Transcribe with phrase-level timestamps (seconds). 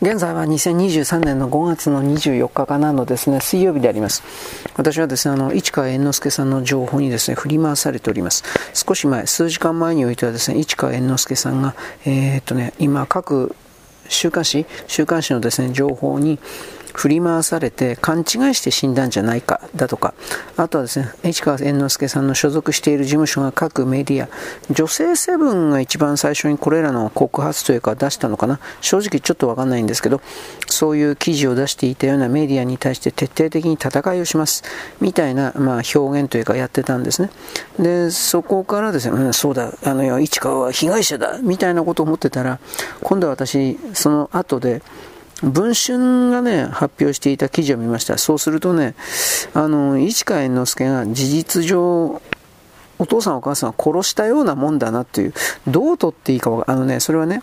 [0.00, 4.22] 現在は2023年の5月の24日かなのですね、水曜日であります。
[4.76, 8.44] 私はですね、あの、市川猿之助さんの情報にですね、振り回されております。
[8.74, 11.74] 少し前、数時間前においてはですね、市川猿之助さんが、
[12.04, 13.56] えー、っとね、今各
[14.08, 16.38] 週刊誌、週刊誌のですね、情報に、
[16.94, 20.14] 振り回されて勘違いして死んだんじゃないかだとか、
[20.56, 24.28] あとはですね、市川猿之助さんの所属している事務所が各メディア、
[24.70, 30.20] 女性セブンが一番最初にこれらの告発というか出したのかな、正直ちょっとわかんないんですけど、
[30.66, 34.62] そういう記事を出していたようなメディアに対して徹底的に戦いをします、
[35.00, 37.30] みたいな、まあ、表現というかやってたんですね。
[37.78, 42.58] で、そこからですね、うん、そうだ、あの、市川は被害者だ、みたいなことを思ってたら、
[43.02, 44.82] 今度は私、その後で、
[45.42, 48.18] 文春がね、発表していた記事を見ました。
[48.18, 48.94] そうするとね、
[49.54, 52.20] あの、市川猿之助が事実上、
[52.98, 55.34] お父さんお母さんを殺したようなもんだなっていう、
[55.68, 57.42] どう取っていいかあのね、それはね、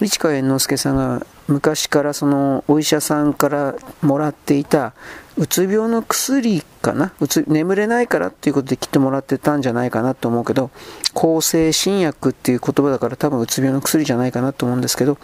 [0.00, 4.92] 市川猿之助さんが昔からそのお医者さんからもらっていた
[5.36, 7.12] うつ病の薬かな？
[7.20, 10.70] うつ眠れないからっていうことできっともらってたんじゃないかなと思うけど
[11.14, 15.16] 抗生新薬っていう言葉だから多分うつ病の薬じゃないかなと思うんですけど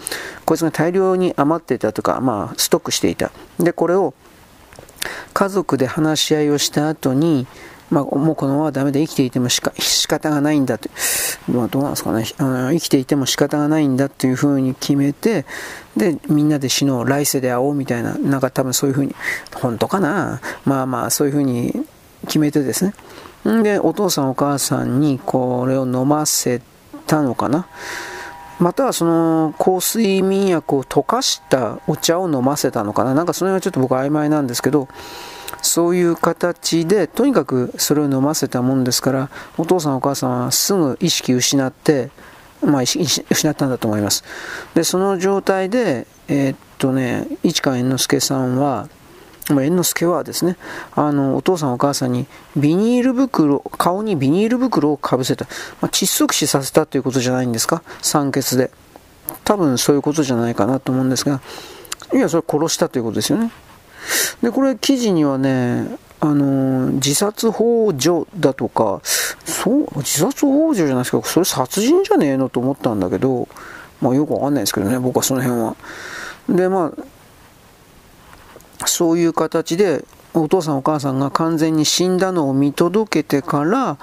[0.45, 3.33] こいつが大量に余ってたとかまあストックしていた。
[3.59, 4.15] でこれを
[5.35, 7.47] 家族で話し合いをした後に
[7.95, 10.91] まあ、もうこのままダメで生きていてもしか仕方がないんだと、
[11.49, 12.27] まあ、どうなんですかね。
[12.39, 15.47] あの生きていても仕方がないんだというふうに決めて
[15.97, 19.15] でみんなで死のう来世で会おうみたいななんか多分そういうふうに
[19.55, 20.41] 本当かな？
[20.65, 21.73] まあまあそういうふうに
[22.27, 22.95] 決めてですね。
[23.63, 26.61] でお父さんお母さんにこれを飲ませ
[27.07, 27.69] たのかな？
[28.59, 33.15] またはその香水眠薬を溶かしたお茶を飲ませたのかな？
[33.15, 34.89] なんかその辺はちょっと僕曖昧なんですけど
[35.75, 42.11] そういう形で、とにかくそれを飲ませたもんですから、お父さんお母さんはすぐ意識失って、
[42.63, 44.23] まあ、失ったんだと思います。
[44.77, 48.89] で、その状態で、えー、っとね、市川猿之助さんは、
[49.49, 50.57] ま猿之助はですね、
[50.95, 55.47] あの、お父さんお母さんにビニール袋、顔にビニール袋をかぶせた。
[55.81, 57.83] まあ、窒息死させたということじゃないんですか？
[58.01, 58.71] 酸欠で。
[59.43, 61.41] 多分そういうことじゃないかなと思うんですが、
[62.13, 63.51] いや、それ殺したということですよね。
[64.43, 65.87] で、これ記事にはね、
[66.21, 69.01] あの自殺幇助だとか、
[69.45, 73.49] そう、自殺幇助じゃないですか、それ殺人じゃねえのと思ったんだけど、
[74.01, 75.77] まあよくわかんないですけどね、僕はその辺は。
[76.49, 76.93] で、ま
[78.81, 80.05] あ、そういう形で、
[80.35, 83.99] お父さんお母さんが完全に死んだのを見届けてから、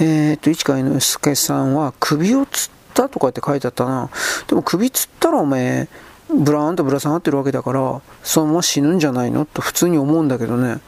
[0.00, 4.10] えっ、と、市川猿之助さんは首をつったとかって書いてあったな。
[4.46, 5.88] でも首つったらおめえ、
[6.28, 9.44] ブラーンとぶら下がってるわけだから、そのまま死ぬんじゃないの？
[9.46, 10.78] と普通に思うんだけどね。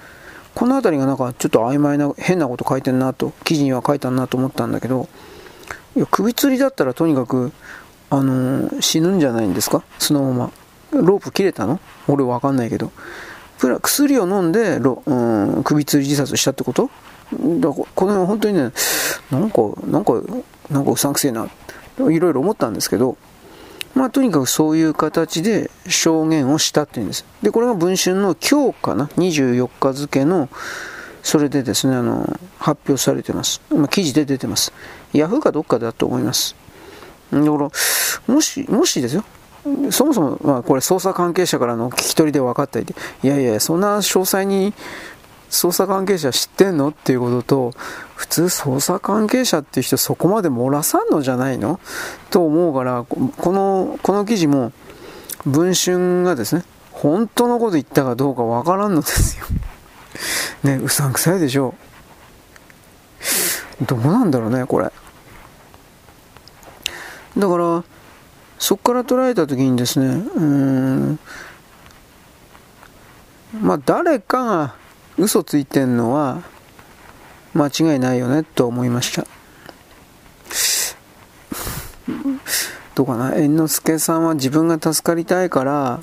[0.54, 5.08] この辺りがなんかちょっと曖昧な変なこと書いてんなと、記事には書いたなと思ったんだけど、
[5.96, 7.52] いや首吊りだったらとにかく、
[8.10, 9.82] あのー、死ぬんじゃないんですか？
[9.98, 10.52] そのまま。
[10.92, 11.78] ロープ切れたの？
[12.08, 12.90] 俺わかんないけど。
[13.82, 15.14] 薬を飲んでロ、う
[15.60, 16.90] ん、首吊り自殺したってこと？
[17.32, 18.72] だこの辺本当にね、
[19.30, 20.14] なんか、なんか、
[20.68, 21.48] なんかうさんくせえな、
[21.98, 23.16] いろいろ思ったんですけど、
[23.94, 27.24] まあ、とにかくそういう形で証言をしたっていうんです。
[27.42, 30.48] で、これが文春の今日かな、24日付の、
[31.22, 33.60] それでですね、あの、発表されてます。
[33.70, 34.72] まあ、記事で出てます。
[35.12, 36.54] ヤフーかどっかだと思います。
[37.32, 37.52] だから、
[38.26, 39.24] もし、もしですよ、
[39.90, 44.72] そもそも、まあ、これ捜査関係者からの聞き取りで分かったりで、いやいや、そんな詳細に
[45.50, 46.88] 捜査関係者知ってんの？
[46.88, 47.72] っていうことと、
[48.14, 51.80] 普通捜査関係者っていう人そこまで漏らさんのじゃないの？
[52.30, 54.72] と思うから、この、この記事も、
[55.44, 59.46] 文春がですね、本当のこと言ったかどうかわからんのですよ。
[60.62, 61.74] ね、うさんくさいでしょ
[63.82, 63.86] う。
[63.86, 64.92] どうなんだろうね、これ。
[67.38, 67.82] だから、
[68.58, 71.18] そこから捉えた時にですね、うん、
[73.60, 74.79] まあ誰かが
[75.20, 76.42] 嘘ついてんのは
[77.53, 79.26] 間違いないよねと思いました。
[82.94, 83.30] どうかな？
[83.30, 86.00] 猿之助さんは自分が助かりたいから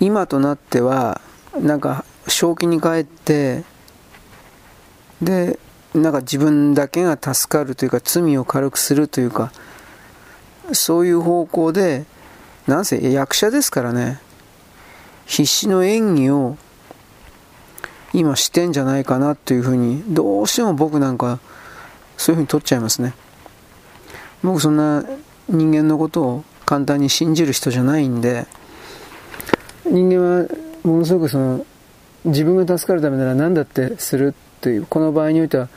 [0.00, 1.20] 今となっては
[1.60, 3.64] なんか正気に帰って
[5.20, 5.58] で
[5.94, 9.52] なんか自分だけが助かるというか罪を軽くするというか
[10.72, 12.04] そういう方向で
[12.66, 14.18] なんせ役者ですからね。
[15.26, 16.58] 必死の演技を
[18.14, 21.40] 今してんじゃないかなっていうふうにどうしても僕なんか
[22.16, 23.12] そういうふうに取っちゃいますね。
[24.42, 25.04] 僕そんな
[25.48, 28.46] 人間のことを簡単に信じる人じゃないんで
[29.84, 30.48] 人間は
[30.82, 31.66] ものすごくその
[32.24, 35.68] 自分が助かるためなら何だってするというこの場合においては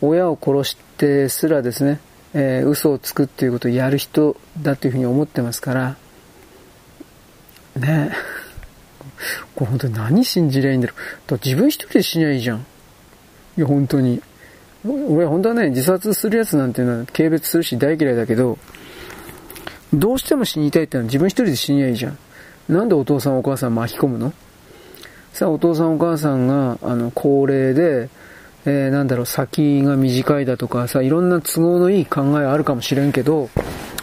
[0.00, 2.00] 親を殺してすらですね、
[2.32, 5.96] えー、嘘をつくっていうことをやる人だというふうに思ってますから
[7.76, 8.12] ね。
[9.54, 11.30] これ本当に何信じりゃいいんだろう。
[11.30, 12.58] だ自分一人で死にゃいいじゃん。
[12.58, 14.22] いや、本当に。
[14.84, 18.58] 俺本当はね、自殺するやつなんていうのは軽蔑するし大嫌いだけど、
[19.92, 22.18] どうしても死にたいってのは自分一人で死にゃいいじゃん。
[22.68, 24.32] なんでお父さんお母さん巻き込むの？
[25.32, 28.08] さあ、お父さんお母さんが、あの、高齢で、
[28.66, 33.48] えー、なんだろう、先が短いだとかさ、いろんな都合のいい考えあるかもしれんけど、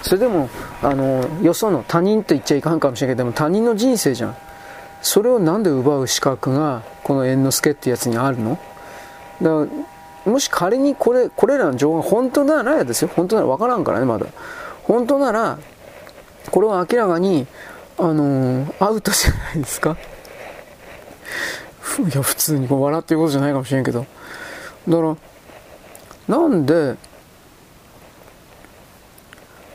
[0.02, 0.50] それでも、
[0.82, 4.38] あの、よその他人と言っちゃいかんかもしれんけども、他人の人生じゃん。
[5.02, 8.60] それをなんで奪う資格が、この猿之助ってやつにあるの？
[9.42, 9.68] だか
[10.26, 13.12] ら、もし仮にこれ、これらの情報が本当ならですよ。
[13.16, 14.26] 本当ならわからんからね、まだ。
[14.84, 15.60] 本当なら、
[16.52, 17.48] これは明らかに、
[17.98, 19.98] あのー、アウトじゃないですか。
[22.00, 24.06] いや、普通にこう笑ってることじゃないかもしれんけど。
[24.88, 25.18] だか
[26.28, 26.96] ら、なんで、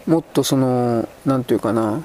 [0.07, 2.03] もっとその、なんていうかな、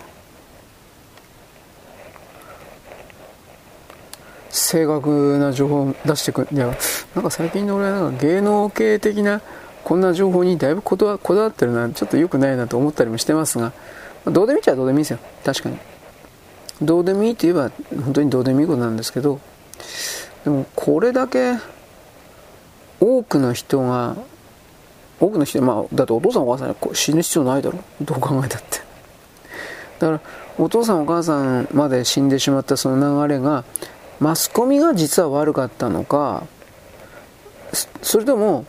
[4.57, 6.47] 正確な情報を出してくる。
[6.51, 6.75] いや、
[7.15, 9.41] なんか最近の俺はなんか芸能系的な
[9.83, 13.71] こんな情報にだいぶこだわってるな、ちょっと良くないなと思ったりもしてますが、
[14.25, 15.19] まどうでもいいっちゃどうでもいいですよ。
[15.45, 15.77] 確かに。
[16.81, 17.71] どうでもいいと言えば
[18.03, 19.39] 本当にどうでもいいことなんですけど、
[20.43, 21.55] でもこれだけ
[22.99, 24.15] 多くの人が
[25.19, 28.79] 多くの人、まあ、だってお父さんお母さん死ぬ必要ないだろどう考えたって
[29.99, 30.21] だから
[30.57, 33.63] お父さんお母さんまで死んでしまったその流れが
[34.19, 36.45] マスコミが実は悪かったのか
[38.01, 38.65] それとも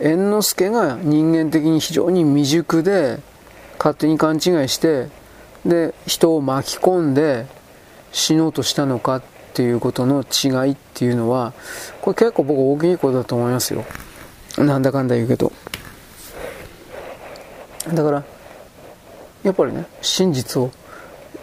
[0.00, 3.18] 猿之助が人間的に非常に未熟で
[3.78, 5.08] 勝手に勘違いして
[5.64, 7.46] で人を巻き込んで
[8.12, 9.22] 死のうとしたのかっ
[9.54, 11.52] ていうことの違いっていうのは
[12.00, 13.84] これ結構僕大きいことだと思いますよ。
[14.56, 15.52] なんだかんだ言うけど。
[17.92, 18.24] だから
[19.42, 20.70] やっぱりね真実を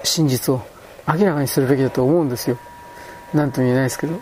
[0.04, 0.62] 真実を
[1.08, 2.58] 明らかにするべきだと思うんですよ。
[3.36, 4.20] 何とも言えないですけど。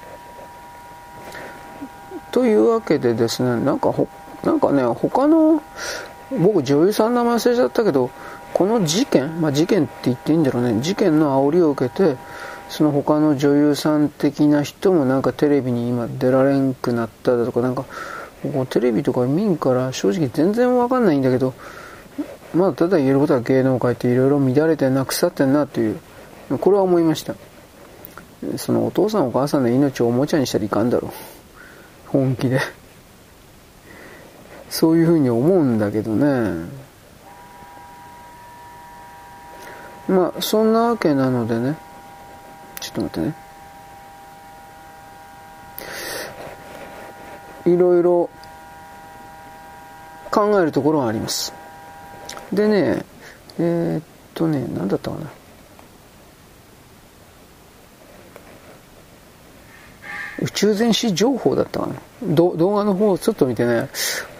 [2.31, 4.07] というわけでですねなんかほ
[4.43, 5.61] なんかね他の
[6.31, 8.09] 僕女優さんの名前忘れちゃったけど
[8.53, 10.81] この事件、まあ、事件って言っていいんだろうね。
[10.81, 12.17] 事件の煽りを受けて
[12.69, 17.85] その他の女優さん的な人もなんかテレビに今出られんくなっただとかなんか
[18.71, 21.53] テレビとか見んから正直全然わかんないんだけど
[22.55, 25.99] まあただ言えることは芸能界っていろいろ乱れてんな腐ってんなという
[26.59, 27.35] これは思いました。
[28.57, 31.11] そのお父さんお母さんの命をおもちゃにしたらいかんだろう。
[32.07, 32.59] 本気で。
[34.69, 36.67] そういうふうに思うんだけどね。
[40.07, 41.77] まあそんなわけなのでね。
[42.79, 43.35] ちょっと待ってね。
[47.65, 48.29] いろいろ
[50.31, 51.53] 考えるところはあります。
[52.51, 53.05] でね
[53.59, 54.03] えー、っ
[54.33, 55.31] とね何だったかな。
[60.43, 61.95] 宇宙全史情報だったかな
[62.35, 63.89] 動画の方をちょっと見てね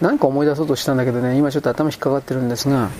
[0.00, 2.90] 何か思い出そうとしたんだけどね今ちょっと頭引っかかってるんですが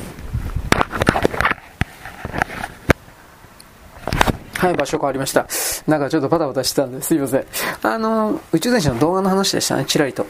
[4.65, 5.47] はい、場所変わりました。
[5.87, 7.45] なんかちょっとバタバタしてたんですいません。
[7.83, 10.27] あの、宇宙電車の動画の話でしたね、ちらりと。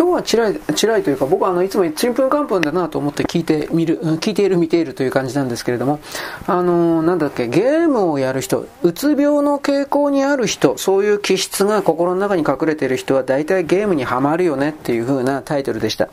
[0.00, 6.00] 今日はちらり、ちらりというか、僕はあの、いつもちんぷんかんぷんだなと思って聞いてみる、聞いている、見ているという感じなんですけれども、
[6.46, 16.08] あの、なんだっけ、ゲームをやる人、うつ病の傾向にある人、そういう気質が心の中に隠れている人は大体ゲームにはまるよねっていう風なタイトルでした。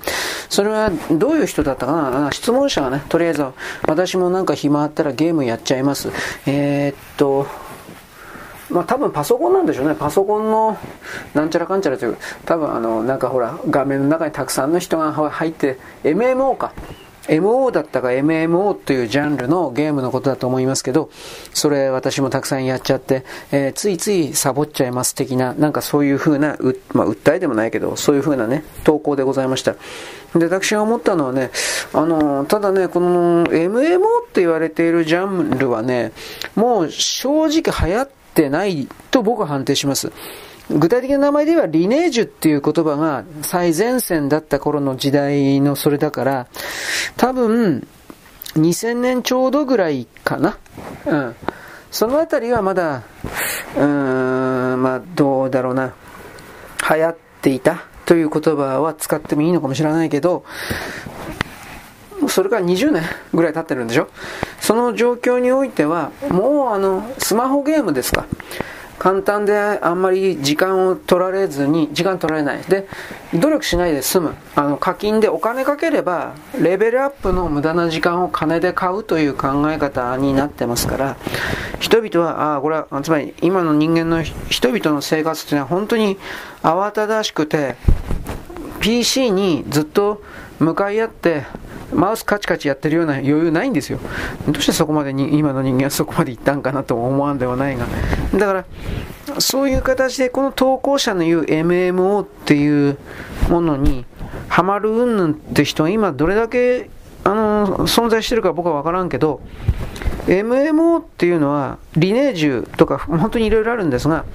[0.49, 2.29] それはどういう人だったかな？
[2.33, 3.45] 質問者がね、とりあえず、
[3.87, 6.09] 私もなんか暇あったらゲームやっちゃいます。
[6.45, 7.47] えー、っと、
[8.69, 9.95] まあ多分パソコンなんでしょうね。
[9.95, 10.77] パソコンの
[11.33, 16.73] なんちゃらかんちゃらという、多分あの、なんかほら、画面の中にたくさんの人が入って、MMO か。
[17.27, 21.09] MO だったか MMO というジャンルのゲームのことだと思いますけど、
[21.53, 29.75] それ私もたくさんやっちゃって、えー、ついついサボっちゃいます的な、なんかそういう風な、うまあ、訴えでもないけど、そういう風なね、投稿でございました。
[30.35, 31.51] で、私が思ったのはね、
[31.93, 36.13] あの、ただね、この MMO って言われているジャンルはね、
[36.55, 40.11] もう正直流行ってってないと僕は判定します。
[40.69, 46.47] 具体的な名前で言えばリネージュっていう言葉が最前線だった頃の時代のそれだから、
[47.15, 47.87] 多分
[48.55, 50.57] 2000年ちょうどぐらいかな。
[51.05, 51.35] うん。
[51.89, 53.03] そのあたりはまだ、
[53.75, 55.93] うーん、まあどうだろうな。
[56.89, 60.43] 流行っていたという言葉は使ってもいいのかもしれないけど、
[62.27, 64.09] それから20年ぐらい経ってるんでしょ？
[64.59, 68.25] その状況においては、もうあの、スマホゲームですか？
[68.99, 72.63] 簡単であんまり時間を取られずに、時間取られない。
[72.63, 72.87] で、
[73.31, 74.33] 努力しないで済む。
[74.55, 81.15] あの、課金でお金かければ、レベルアップの無駄な時間を金で買うという考え方になってますから、
[81.79, 86.17] 人々は、ああ、これは、つまり今の人間の人々の生活っていうのは本当に
[86.63, 87.75] 慌ただしくて、
[88.79, 90.23] PC にずっと
[90.59, 91.43] 向かい合って、
[91.93, 93.99] マウスカチカチやってるような余裕ないんですよ。
[94.47, 97.85] どうしてそこまでに、今の人間はそこまで行ったんかなと思わんではないが。
[98.33, 98.65] だから、
[99.39, 102.97] そういう形でこの投稿者の言う MMO っていう
[103.49, 104.05] ものに
[104.47, 106.89] ハマる云々って人は今どれだけ
[107.23, 109.41] あの存在してるか僕は分からんけど、
[110.27, 114.25] MMO っていうのはリネージュとか本当にいろいろあるんですが、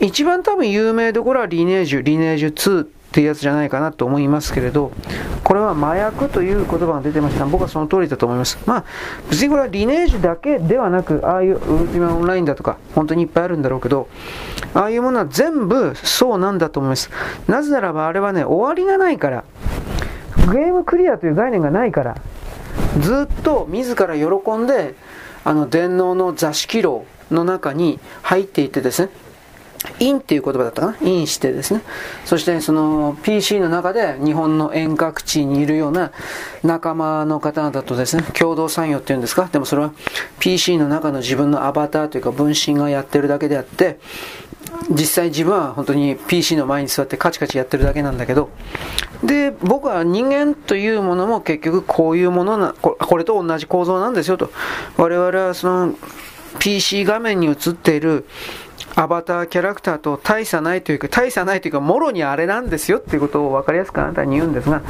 [0.00, 4.92] 一番多分有名どころはリネージュ、リネージュ2っていうやつじゃないかなと思いますけれど、
[5.42, 7.44] これは麻薬という言葉が出てました。
[7.44, 8.56] 僕はその通りだと思います。
[8.66, 8.84] まあ、
[9.28, 14.06] 別にこれはリネージュだけではなく、ああいうウルティマオンラインだとか、本当にいっぱいあるんだろうけど、
[14.74, 17.10] ああいうものは全部そうなんだと思います。
[17.48, 19.44] なぜならばあれはね、終わりがないから、
[20.52, 22.16] ゲームクリアという概念がないから、
[23.00, 24.94] ずっと自ら喜んで、
[25.42, 29.10] あの電脳の座敷牢の中に入っていってですね、
[29.98, 30.96] インっていう言葉だったかな？
[31.00, 31.82] インしてですね。
[32.24, 36.12] そしてその PC の中で日本の遠隔地にいるような
[36.62, 39.48] 仲間の方々とですね、共同参与っていうんですか？
[39.50, 39.92] でもそれは
[40.38, 43.98] PC の中の自分のアバターというか分身がやってるだけであって、
[44.90, 48.50] 実際自分は本当に PC の前に座ってカチカチやってるだけなんだけど、
[49.24, 54.50] で、僕は人間というものも結局こういうものな、これと同じ構造なんですよと。
[54.98, 55.94] 我々はその
[56.58, 58.26] PC 画面に映っている
[58.96, 64.82] アバターキャラクターと大差ないというか、大差ないというか、もろにあれなんですよっていうことを分かりやすくあなたに言うんですが、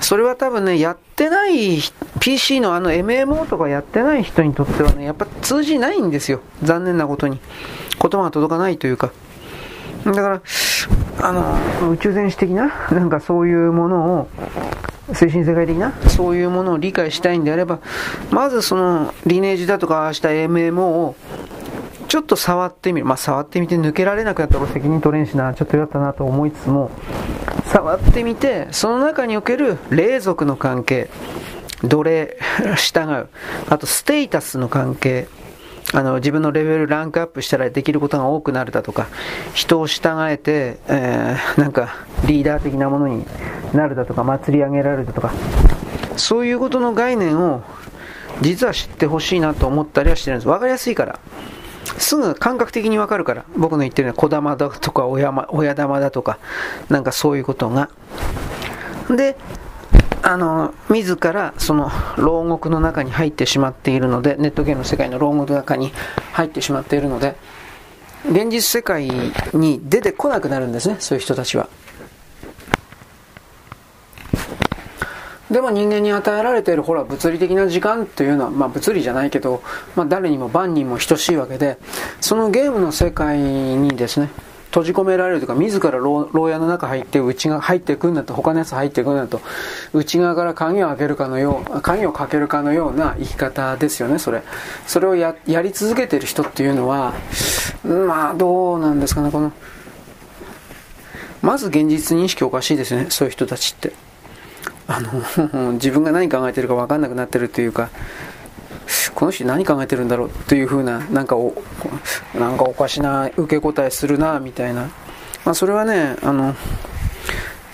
[0.00, 1.80] それは多分ね、やってない、
[2.20, 6.40] PC のあの MMO とかやってない人にとってはね、やっぱ通じないんですよ。
[6.62, 7.40] 残念なことに。
[8.00, 9.12] 言葉が届かないというか。
[10.04, 10.42] だから、
[11.22, 14.28] あの、宇宙戦士的な、なんかそういうものを、
[15.12, 17.80] 精神世界的な、そういうものを理解したいんであれば、
[18.30, 21.16] まずその、リネージだとか、した MMO を
[22.08, 23.06] ちょっと触ってみる。
[23.06, 26.90] まあ、触ってみて抜けられなくなったら責任取れんしな、ちょっとやったなと思いつつも、
[27.64, 31.08] 触ってみて、その中における霊族の関係、
[31.82, 32.36] 奴隷、
[32.76, 33.28] 従う、
[33.68, 35.28] あとステータスの関係、
[35.92, 39.08] あの自分のレベルランクアップしたらできることが多くなるだとか、
[39.54, 43.24] 人を従えて、えー、なんかリーダー的なものに
[43.72, 45.32] なるだとか、祭り上げられるだとか、
[46.16, 47.62] そういうことの概念を
[48.40, 50.48] 実は知ってほしいなと思ったりはしてるんです。
[50.48, 51.18] わかりやすいから。
[51.98, 53.44] すぐ感覚的にわかるから。
[53.56, 56.38] 僕の言ってるのは小玉だとか親親玉だとか、
[56.88, 57.90] なんかそういうことが。
[59.08, 59.36] で、
[60.22, 65.92] あの、自らその牢獄の中に入ってしまっているので、ネットゲームの世界の牢獄の中に
[66.32, 67.36] 入ってしまっているので、
[68.28, 69.08] 現実世界
[69.52, 71.68] に出てこなくなるんですね、そういう人たちは。
[75.56, 79.62] でも人間に与えられているほら物理的な時間というのは、まあ、物理じゃないけど、
[79.94, 81.78] まあ、誰にも万人も等しいわけで
[82.20, 84.28] そのゲームの世界にですね
[84.66, 89.40] 閉じ込められるというか自ら牢屋の中入って内が入ってくんだと他のやつ入っていくんだと
[89.94, 94.42] 内側から鍵を開けるかのよう鍵をかけるかのような生き方ですよねそれ。
[94.86, 97.14] それをやり続けてる人っていうのは
[97.82, 99.54] まあどうなんですかねこの。
[101.40, 104.05] まず現実認識おかしいですねそういう人たちって。
[104.88, 107.90] あの 自分が何考えてるか分かんなくなってるというか
[109.14, 111.54] この人何考えてるんだろうというふうななんかお
[112.38, 114.90] なんかおかしな受け答えするなみたいな、
[115.44, 116.54] まあ、それはねあの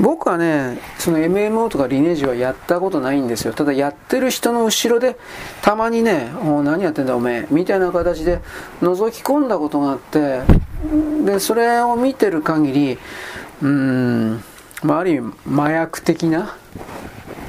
[0.00, 3.52] 僕はねその MMO とかリネージはやったことないんですよ。
[3.52, 5.16] ただやってる人の後ろで
[5.60, 8.40] たまにねお何やってんだおめえみたいな形で
[8.80, 10.40] 覗き込んだことがあって
[11.24, 12.98] でそれを見てる限り
[13.62, 14.44] うーん
[14.82, 16.56] まあ、ある意味麻薬的な、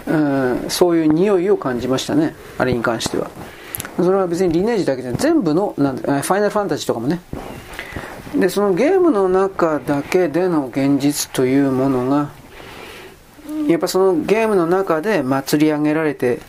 [0.08, 2.36] うん、そういう匂いを感じましたね。
[2.58, 3.32] あれに関しては。
[3.98, 7.22] それは別にリネージだけで全部のなんファイナルファンタジーとかもね。
[8.36, 12.32] でそのゲームの中だけでの現実というものが
[13.68, 16.40] やっぱそのゲームの中で祭り上げられて、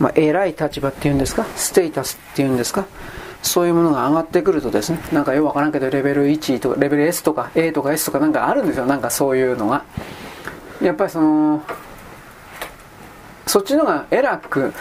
[0.00, 1.44] まあ、偉い立場っていうんですか？
[1.54, 2.86] ステータスっていうんですか？
[3.42, 8.86] そういうものが上がってくるとですねなんかよくわからんけどレベル1とかレベル S とか A とか S とかなんかあるんですよ。
[8.86, 9.84] なんかそういうのが。
[10.82, 11.62] やっぱりその
[13.46, 14.72] そっちのが偉く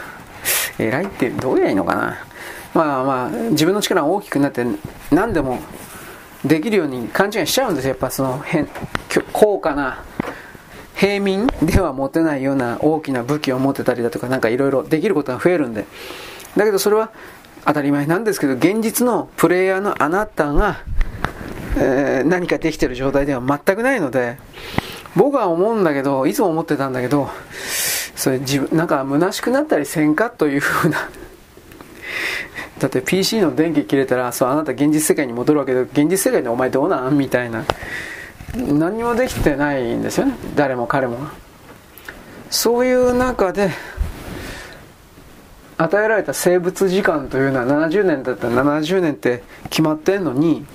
[0.77, 2.17] 偉いってどうやいいのかな。
[2.73, 4.65] まあまあ自分の力が大きくなって
[5.11, 5.59] 何でも
[6.45, 7.89] できるように勘違いしちゃうんですよ。
[7.89, 8.69] やっぱその変
[9.33, 10.03] 高価な
[10.95, 15.85] 平民では持てないような大きな武器を持ってたりだとかなんかいろいろできることが増えるんで。
[16.55, 17.11] だけどそれは
[17.65, 20.81] 当たり前なんですけど、現実のプレイヤーのあなたが、
[21.77, 24.37] えー、何かできてる状態では全くないので、
[25.15, 27.29] 僕は思うんだけど、いつも思ってたんだけど、
[28.15, 30.29] それ自分、なんか虚しくなったりせんか？
[30.29, 30.97] というふうな
[32.79, 37.17] だって PC の電気切れたら、そう、あなた現実世界に戻るわけで、現実世界でお前どうなん？
[37.17, 37.65] みたいな。
[38.55, 40.33] 何もできてないんですよね。
[40.55, 41.17] 誰も彼も。
[42.49, 43.69] そういう中で、
[45.81, 48.50] 与えられた生物時間というのは70年だった。
[48.50, 50.65] ら70年って決まってんのに、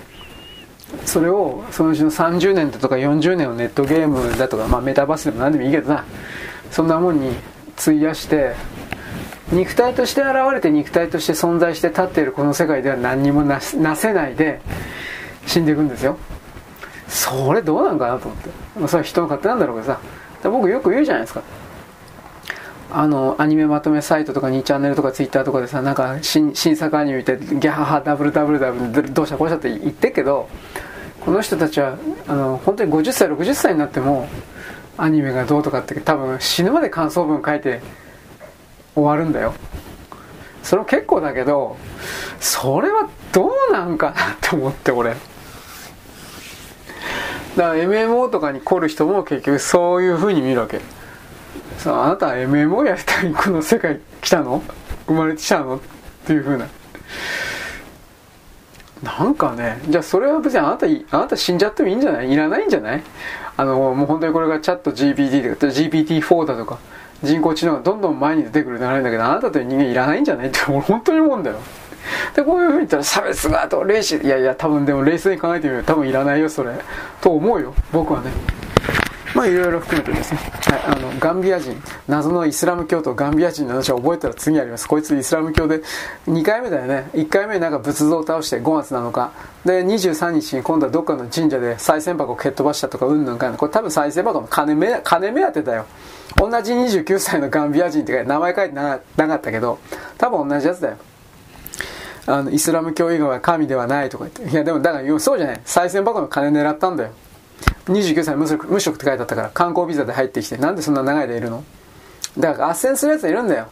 [1.04, 6.04] それをそのうちの30年だとか40年をネットゲームだとか、まあ、メタバースでも何でもいいけどな。
[6.70, 7.32] そんなもんに
[7.76, 8.54] 費やして
[9.52, 14.62] 肉体として現れて肉体として存在して立っているこの世界では何にもなせないで
[15.46, 16.16] 死んでいくんですよ。
[17.08, 18.48] それどうなんかなと思って、
[18.88, 20.00] それは人の勝手なんだろうけどさ。
[20.44, 21.42] 僕よく言うじゃないですか。
[22.90, 30.48] あのアニメまとめサイトとか2チャンネルとかツイッターとかでさなんか新新作アニメ見てギャハハダブルダブルダブルどうしたこうしたって言ってけど
[31.20, 31.98] この人たちは
[32.28, 34.28] あの本当に50歳60歳になっても
[34.96, 37.80] アニメがどうとかって多分死ぬまで感想文書いて
[38.94, 39.54] 終わるんだよ。
[40.62, 41.76] それは結構だけど
[42.40, 45.10] それはどうなんかなって思って俺。
[45.10, 45.20] だか
[47.56, 50.80] ら MMO とかに来る人も結局そういう風に見るわけ。
[51.78, 54.62] さああなたは MMO やりたいこの世界来たの？
[55.06, 55.76] 生まれてきたの？
[55.76, 55.80] っ
[56.26, 56.66] ていう風な。
[59.02, 62.32] なんかねじゃあそれは別にあなたあなた死んじゃってもいいんじゃない？
[62.32, 63.02] いらないんじゃない？
[63.56, 66.78] あのもう本当にこれがチャット GPT とか GPT4 だとか
[67.22, 70.48] 人工知能がどんどん前に出てくるならいいんだけどあなたという人間いらないんじゃない？
[70.48, 71.58] って俺本当に思うんだよ。
[72.34, 76.72] でこういうふうに言ったら差別がと冷静いやいや多分でも冷静に考えてみると多分いらないよそれ。
[77.20, 78.30] と思うよ僕はね。
[79.34, 81.76] まあいろいろ含めてですね、はい、あのガンビア人。
[82.06, 84.86] 謎のイスラム教徒ガンビア人の話を覚えたら次あります。
[84.86, 85.82] こいつイスラム教で
[86.28, 87.10] 2回目だよね。
[87.14, 89.32] 1回目なんか仏像を倒して5月7日。
[89.64, 95.86] で23日に今度はどっかの神社で賽銭箱を蹴っ飛ばしたとかうんぬんかんこれ多分賽銭箱の金目金目当てだよ。
[96.36, 99.78] 同じ29歳のガンビア人って名前書いてなかったけど
[100.16, 100.96] 多分同じやつだよ。
[102.26, 104.54] あのイスラム教以外は神ではないとか言って。
[104.54, 105.60] いやでもだからそうじゃない。
[105.64, 107.10] 賽銭箱の金狙ったんだよ。
[107.86, 111.64] 29歳無職無職って書いてあったから観光ビザで入ってきてなんでそんな長いでいるの？
[112.38, 113.68] だから斡旋するやつがいるんだよ。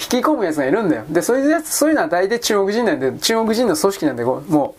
[0.00, 1.04] 引き込むやつがいるんだよ。
[1.08, 4.76] でそういうやつそういうのは大体中国人なんで中国人の組織なんでも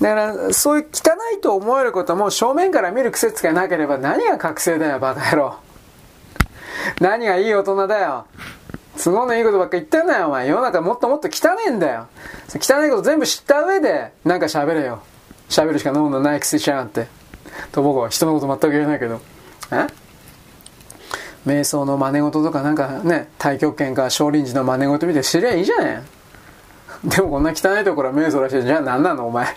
[0.00, 0.02] う。
[0.02, 5.56] だからそういう汚いと思えることも正面から見る癖つかなければ何が覚醒だよバカ野郎。
[7.00, 8.26] 何がいい大人だよ。
[9.02, 10.46] 都合のいいことばっか言ってんだよお前。
[10.46, 12.06] 世の中もっともっと汚いんだよ。
[12.54, 15.02] 汚いこと全部知った上でなんか喋れよ。
[15.48, 17.06] 喋るしか飲むのないくせしやがって。
[17.72, 19.20] と僕は人のこと全く言えないけど。
[19.70, 19.86] え？
[21.46, 26.02] 瞑想の真似事とかなんかね、太極拳か少林寺の真似事見て知りゃいいじゃね
[27.04, 27.08] え。
[27.08, 29.56] でもこんな汚いところは瞑想らしいじゃあ何なのお前？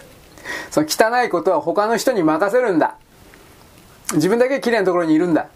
[0.70, 2.96] その汚いことは他の人に任せるんだ。
[4.14, 5.48] 自分だけ綺麗なところにいるんだ。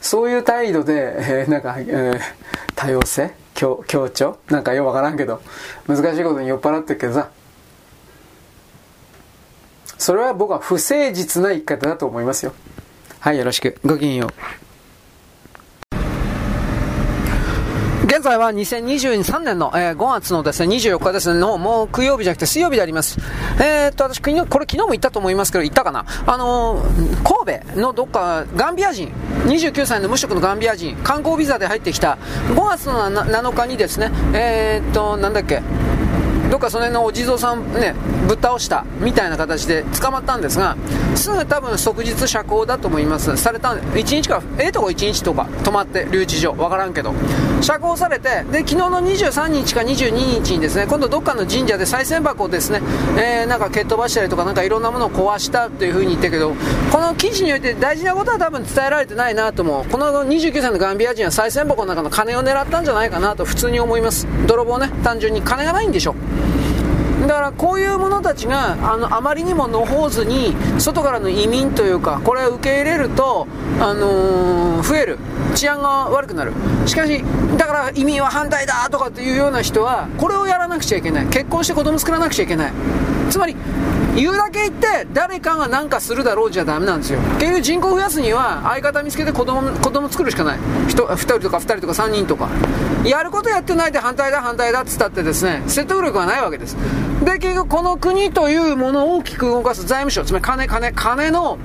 [0.00, 2.20] そういう態度で、えー、なんか、えー、
[2.74, 3.32] 多様性？
[3.54, 4.38] 強強調？
[4.48, 5.40] なんかよくわからんけど、
[5.86, 7.30] 難しいことに酔っ払ってるけどさ、
[9.98, 12.52] それは僕は不誠実な生き方だと思いますよ。
[13.20, 13.78] はい、よろしく。
[13.84, 14.64] ごきげんよう。
[18.04, 23.18] 現在は2023年の、えー、5月のですね、24日ですね、の木曜日じゃなくて水曜日であります。
[23.58, 26.04] えー、っと、私、これ昨日も言ったと思いますけど、言ったかな？
[26.26, 29.10] あのー、神戸のどっか、ガンビア人、
[29.46, 32.18] 29歳の無職のガンビア人、観光ビザで入ってきた、
[32.54, 35.62] 5月の7日にですね、えー、っと、なんだっけ、
[36.50, 40.76] どっかその辺のお地蔵さんね、ぶっ倒したみたいな形で捕まったんですが、
[41.14, 43.36] すぐ多分即日釈放だと思います。
[43.36, 47.14] されたん、1日か、ええとこ1日とか泊まって、留置所、わからんけど。
[47.60, 52.80] 釈放されて、で、昨日の23日か22日にですね、今度どっかの神社で賽銭箱をですね、
[53.16, 56.54] えー、なんか蹴っ飛ばしたりとか、なんかいろんなものを壊したというふうに言ったけど、
[56.92, 59.90] この記事において大事なことは多分伝えられてないなと思う。
[59.90, 64.26] この29歳のガンビア人は賽銭箱の中の金を狙ったんじゃないかなと普通に思います。
[64.46, 66.14] 泥棒ね、単純に金がないんでしょ。
[67.26, 73.46] だからこういう者たちがあのあまりにも野放図に外からの移民というかこれを受け入れると、
[73.80, 75.18] あのー、増える。
[75.54, 76.52] 治安が悪くなる。
[76.86, 77.24] しかし
[77.56, 81.26] だから移民は反対だとかっていうような人はこれをやらなくちゃいけない。
[81.26, 82.72] 結婚して子供作らなくちゃいけない。
[83.30, 83.56] つまり
[84.14, 87.18] 言うだけ言って誰かが何かするだろうじゃダメなんですよ。
[87.38, 90.58] 結局人口増やすには相方見つけて子供子供作るしかない。
[90.88, 92.48] 1, 2人とか2人とか3人とか。
[93.04, 96.76] やることやってないで反対だ反対だっつったってですね説得力がないわけです。
[97.24, 101.58] で結局この国というものを大きく動かす財務省つまり金金金の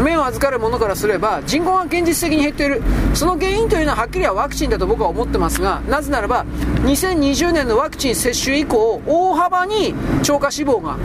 [0.00, 2.82] 目を預かる者からすれば人口が現実的に減っている。
[3.14, 6.44] その原因というのははっきりはワクチンだと僕は思ってますがなぜならば
[6.82, 10.96] 2020年のワクチン接種以降大幅に超過死亡が、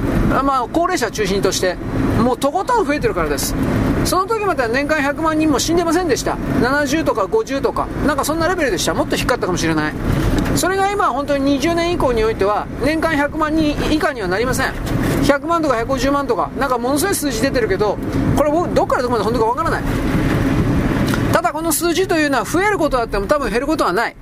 [0.44, 1.76] まあ、高齢者中心として
[2.20, 3.56] もうとことん増えてるからです。
[4.06, 6.34] その時までは年間100万人も死んでませんでした。
[6.62, 7.88] 70とか50とか。
[8.08, 8.94] なんかそんなレベルでした。
[8.94, 9.94] もっと低かったかもしれない。
[10.56, 14.74] それが今本当に20年以降においては年間100万人以下にはなりません。
[15.24, 16.50] 100万とか150万とか。
[16.58, 17.98] なんかものすごい数字出てるけど
[18.36, 19.84] これ僕どっからどこまで本当かわからない。
[21.32, 24.16] ただこの数字というのは増えることはあっても多分減ることはない。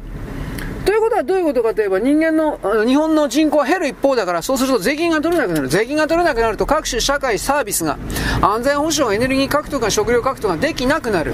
[0.88, 5.68] ということはどういうことかといえば人間の、日本の人口は減る一方だからそうすると税金が取れなくなる。
[5.68, 7.98] 税金が取れなくなると各種社会サービスが
[8.42, 11.34] 安全保障、エネルギー獲得が食料獲得ができなくなる。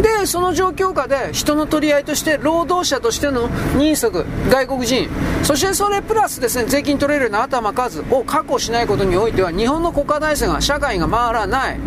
[0.00, 5.10] で、その状況下で人の取り合いとして労働者としての人足、外国人、
[5.42, 11.78] そしてそれプラスですね、税金取れるような頭数を確保しないことにおいては日本の国家体制が、社会が回らない。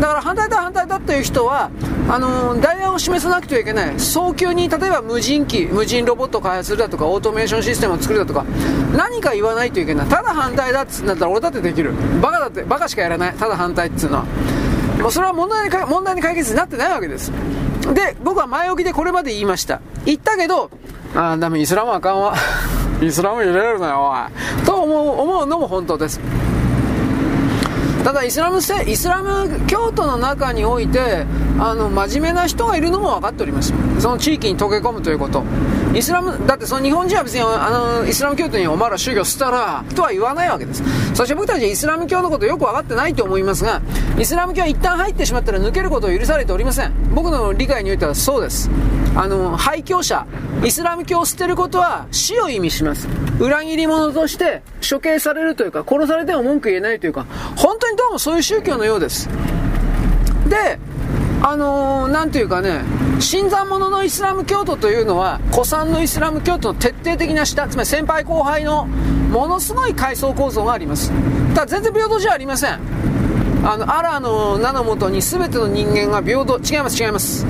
[0.00, 1.70] だから反対だ反対だという人は、
[2.10, 3.98] あの、代案を示さなくてはいけない。
[3.98, 8.44] 早急に、例えば無人機、無人ロボット開発するだとか、オートメーションシステムを作るだとか、
[8.96, 10.06] 何か言わないといけない。
[10.06, 11.92] ただ反対だっつうんだったら俺だってできる。
[12.20, 13.32] バカだって、バカしかやらない。
[13.34, 14.24] ただ反対っつうのは。
[15.00, 17.32] もうそれは問題に問題に解決になってないわけです。
[17.94, 19.80] で、僕は前置きでこれまで言いました。
[20.04, 20.70] 言ったけど、
[21.14, 22.34] ああ、ダメ、イスラムあかんわ。
[23.00, 24.66] イスラム入れるなよ、おい。
[24.66, 26.20] と思う、思うのも本当です。
[28.08, 31.26] ただイスラムイスラム教徒の中において
[31.58, 33.74] あの真面目な人がいるのも分かっております。
[34.00, 35.44] その地域に溶け込むということ。
[35.94, 37.68] イスラムだってその日本人は別にあ
[38.00, 40.82] のイスラム教徒にお前ら宗教したらとは言わないわけです。
[41.14, 43.82] そして僕たちイスラム教のことよく分かってないと思いますが
[44.18, 47.14] イスラム教は一旦入ってしまったら抜けることを許されておりません。
[47.14, 48.70] 僕の理解においてはそうです。
[49.14, 50.26] あの廃教者
[50.64, 53.06] イスラム教を捨てることは死を意味します。
[53.38, 59.28] 裏切り者として処刑されるというか殺されても文句言えないというか本当にどうもそういう宗教のようです
[60.48, 60.78] で
[61.42, 62.82] あのー、ていうかね、
[63.20, 71.12] 新参者のイスラム教徒というのは、古参のイスラム教徒の徹底的な下、つまり先輩後輩のものすごい階層構造があります。
[71.54, 72.80] ただ全然平等じゃありません。
[73.64, 77.46] あの、アラーの名のもとに全ての人間が平等、違います、違います。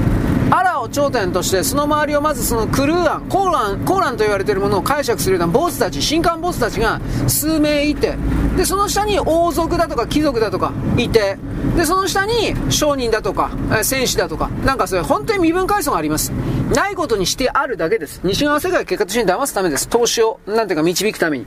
[0.50, 8.16] アラを頂点としてその周りをまずそのクルーアンコーランコーランと言われているものを解釈するようなボスたち新刊ボスたちが数名いて
[8.56, 11.37] でその下に王族だとか貴族だとかいて
[11.76, 13.50] でその下に商人だとか
[13.82, 16.32] 戦士だとかなんかそういう本当に身分階層があります。
[16.74, 18.20] ないことにしてあるだけです。
[18.24, 19.88] 西側世界を結果として騙すためです。
[19.88, 21.46] 投資をなんていうか導くために。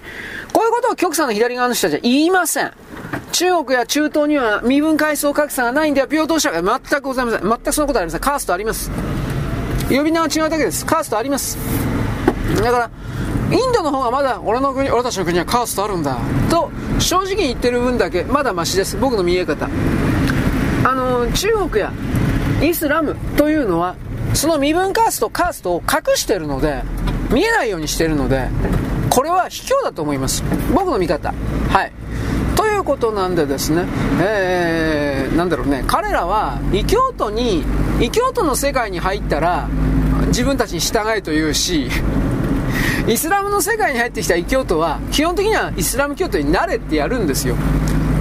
[0.51, 2.71] こういうことを極左の左側の人たちは言いません。
[3.32, 7.41] 中国や中東には身分階層格差がないんでは平等者が全くございません。
[7.41, 8.22] 全くそのことありません。
[8.22, 8.91] カーストあります。
[9.89, 10.86] 呼び名は違うだけです。
[10.86, 11.58] カーストあります。
[12.62, 12.91] だから
[13.52, 16.17] インドの方がまだ俺の国俺たちの国はカーストあるんだ。
[16.50, 18.98] と正直言ってる分だけまだマシです。
[18.98, 19.67] 僕の見え方。
[20.84, 21.91] あの中国や
[22.62, 23.96] イスラムというのは
[24.34, 26.84] その身分カーストカーストを隠してるので
[27.32, 28.50] 見えないようにしてるので
[29.10, 30.44] これは卑怯だと思います。
[30.74, 31.34] 僕の見方。
[31.70, 31.91] はい。
[32.82, 33.86] うことなんでですね、
[34.22, 37.63] えー、なんだろうね、彼らは異教徒に、
[38.00, 39.67] 異教徒の世界に入ったら、
[40.28, 41.89] 自分たちに従えと言うし、
[43.08, 47.56] イスラムの世界に入ってきた異教徒は、基本的にはイスラム教徒になれってやるんですよ。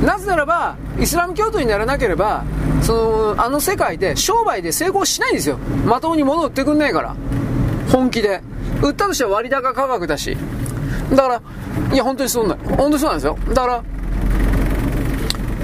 [0.05, 2.45] なぜならば、イスラム教徒にならなければ、
[2.83, 5.59] その、あの世界で商売で成功しないんですよ。
[5.85, 7.15] まともに物売ってくんないから。
[7.91, 8.43] 本気で。
[8.83, 10.37] 売ったとしては割高価格だし。
[11.11, 11.43] だから、
[11.93, 13.39] いや、本当にそんな、本当にそうなんですよ。
[13.53, 13.83] だから、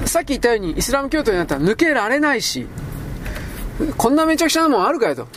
[0.07, 2.67] さっき言ったようにイスラム教徒になったら抜けられないし、
[3.97, 5.27] こんなめちゃくちゃなもんあるかよと。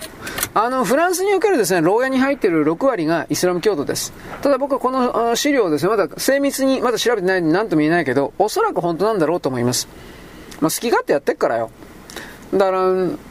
[0.54, 4.12] あの、フランスにおけるですね、牢屋に入っている6割がイスラム教徒です。
[4.42, 9.88] ただ僕はこの資料をですね、まだ精密にまだ調べてないんで何とも言えないけど、おそらく本当なんだろうと思います。
[10.61, 11.70] まあ、好き勝手やってっからよ。
[12.52, 12.80] だから、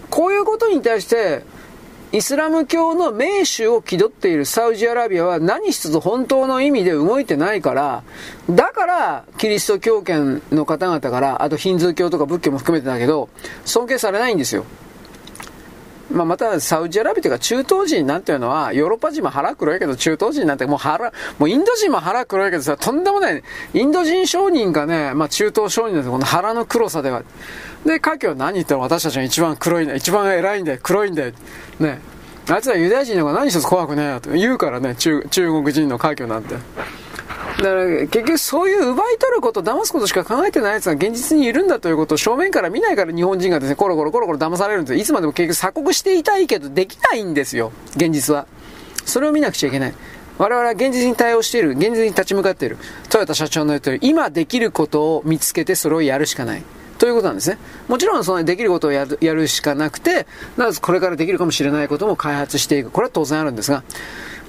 [0.09, 1.43] こういうことに対して、
[2.11, 8.03] イスラム教の名手を気取っているサウジアラビアは何一つ本当の意味で動いてないから、
[8.49, 13.29] だからキリスト教圏の方々から、あとヒンズー教とか仏教も含めてだけど、
[13.63, 14.65] 尊敬されないんですよ。
[16.11, 23.43] まあ、また、サウジアラビアというか中東人なんていうのは、ヨーロッパ人も腹黒いけど、中東人なんてもう腹、もうインド人も腹黒いけどさ、とんでもない、
[23.73, 27.23] インド人商人がね、まあ中東商人ですこの腹の黒さでは。
[27.85, 31.31] で、華僑は何言ったら私たちが一番黒いんだ、一番偉いんだよ、黒いんだよ。
[31.79, 31.99] ね。
[32.49, 36.55] あいつらユダヤ人の方が何一つ怖くねえよと言うからね、中中国人の華僑なんて。
[37.57, 45.01] だから結局そういう奪い取ること、騙すことしか考えてない奴が現実にいるんだということを正面から見ないから日本人がですね、コロコロコロコロ騙されるんですよ。
[45.01, 48.47] いつまでも結局鎖国していたいけどできないんですよ、現実は。
[49.05, 49.93] それを見なくちゃいけない。
[50.37, 52.77] 我々は現実に対応している、現実に立ち向かっている。
[53.09, 56.63] トヨタ社長の言う通り、今できることを見つけてそれをやるしかない。
[56.97, 57.57] ということなんですね。
[57.87, 62.89] もちろんそのできることをやるやるしかなくて、なぜこれからできるかもしれないことも開発していく。
[62.89, 63.83] これは当然あるんですが、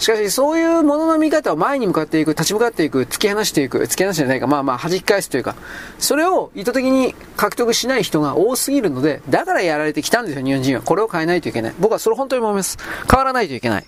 [0.00, 5.54] しかしそういうものの見方を前に向かっていく、立ち向かっていく、突き放していく、突き放してないか、まあまあ弾き返すというか、
[5.98, 10.80] それを意図的に獲得しない人が多すぎるので、だからやられてきたんですよ、日本人は。
[10.80, 11.74] これを変えないといけない。
[11.78, 12.78] 僕はそれ本当に思います。
[13.10, 13.84] 変わらないといけない。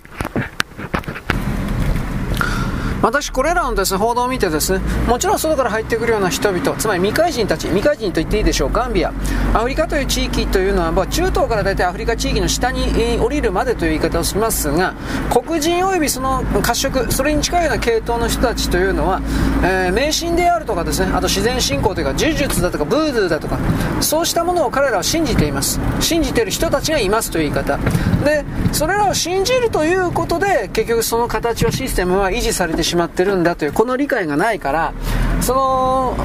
[3.03, 9.12] 私これらのですね報道を見てですねもちろん外から入ってくるような人々つまり未開人たち未開人と言っていいでしょうガンビア。
[9.55, 14.95] アフリカという地域というのは、まあ、中東から大体アフリカ地域の下に、えー、降りるまでという言い方をしますが
[15.31, 19.21] 黒人及びその褐色それに近いような系統の人たちというのは、
[19.62, 23.59] えー、迷信であるとかですねあと自然信仰というか呪術だとかブードゥーだとか
[24.01, 25.81] そうしたものを彼らは信じています。
[26.01, 27.79] 信じている人たちがいますという言い方。
[28.25, 34.93] でそれらを信じるということで結局その形はシステムは維持されてしましまってるんだというこの理解がないから
[35.41, 36.17] その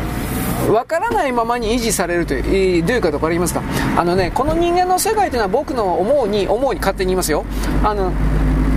[0.67, 3.61] 分からないままに維持されるという、どういうかとかありますか？
[3.95, 7.45] あのね、この人間の世界というのは僕の思うに、思うに勝手に言いますよ。
[7.83, 8.11] あの、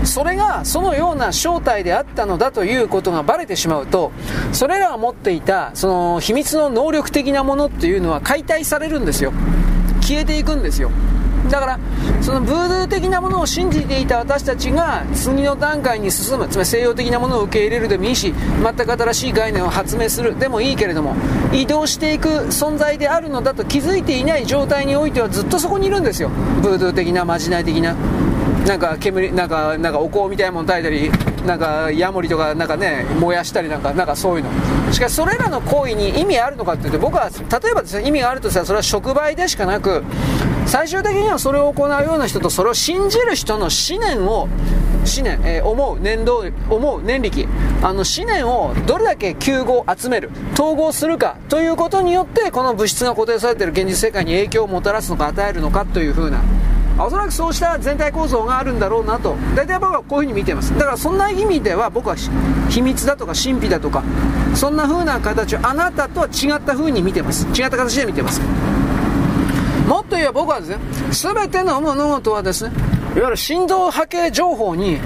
[0.04, 4.12] それがそのような正体であったのだということがバレてしまうと、
[4.52, 9.32] それらが持っていた、その秘密の能力的なものっていうのは解体されるんですよ。
[10.00, 10.90] 消えていくんですよ。
[11.48, 11.78] だから
[12.20, 21.16] そのブードゥー的なものを信じていた私たちが次の段階に進むつまり西洋的なものを受け入れるでもいいし全く新しい概念を発明するでもいいけれども
[21.52, 26.28] 移動していく存在であるのだと気づいていない状態においてはずっとそこにいるんですよ。
[26.62, 27.94] ブードゥー的なまじない的な。
[28.66, 34.50] なんか煙なんかなんかお香みたいなもの炊いたりなんかヤモリとかなんかね燃やしたりなんかなんかそういうの。
[34.92, 40.04] しかしそれらの行為に意味あるのかっていうと僕は例えばですね意味があるとしたらそれは触媒でしかなく
[40.70, 47.48] 最終的にはそれを行うような人とそれを信じる人の思念を思念、えー、思う念動思う念力
[47.82, 56.40] あの思念をどれだけ吸合集める統合するかということによってこの物質が固定されている現実世界に影響をもたらすのか与えるのかというふうな
[57.04, 59.34] おそらくそうした全体構造があるんだろうなと。
[59.56, 60.72] 大体僕はこういうふうに見てます。
[60.78, 62.14] だからそんな意味では僕は
[62.68, 64.04] 秘密だとか神秘だとか
[64.54, 67.46] そんな風な形をあなたとは違った風に見てます。
[67.58, 68.40] 違った形で見てます。
[70.20, 72.74] もっと言えば僕はですね、全ての物事はですね、
[73.16, 74.98] いわゆる振動波形情報に、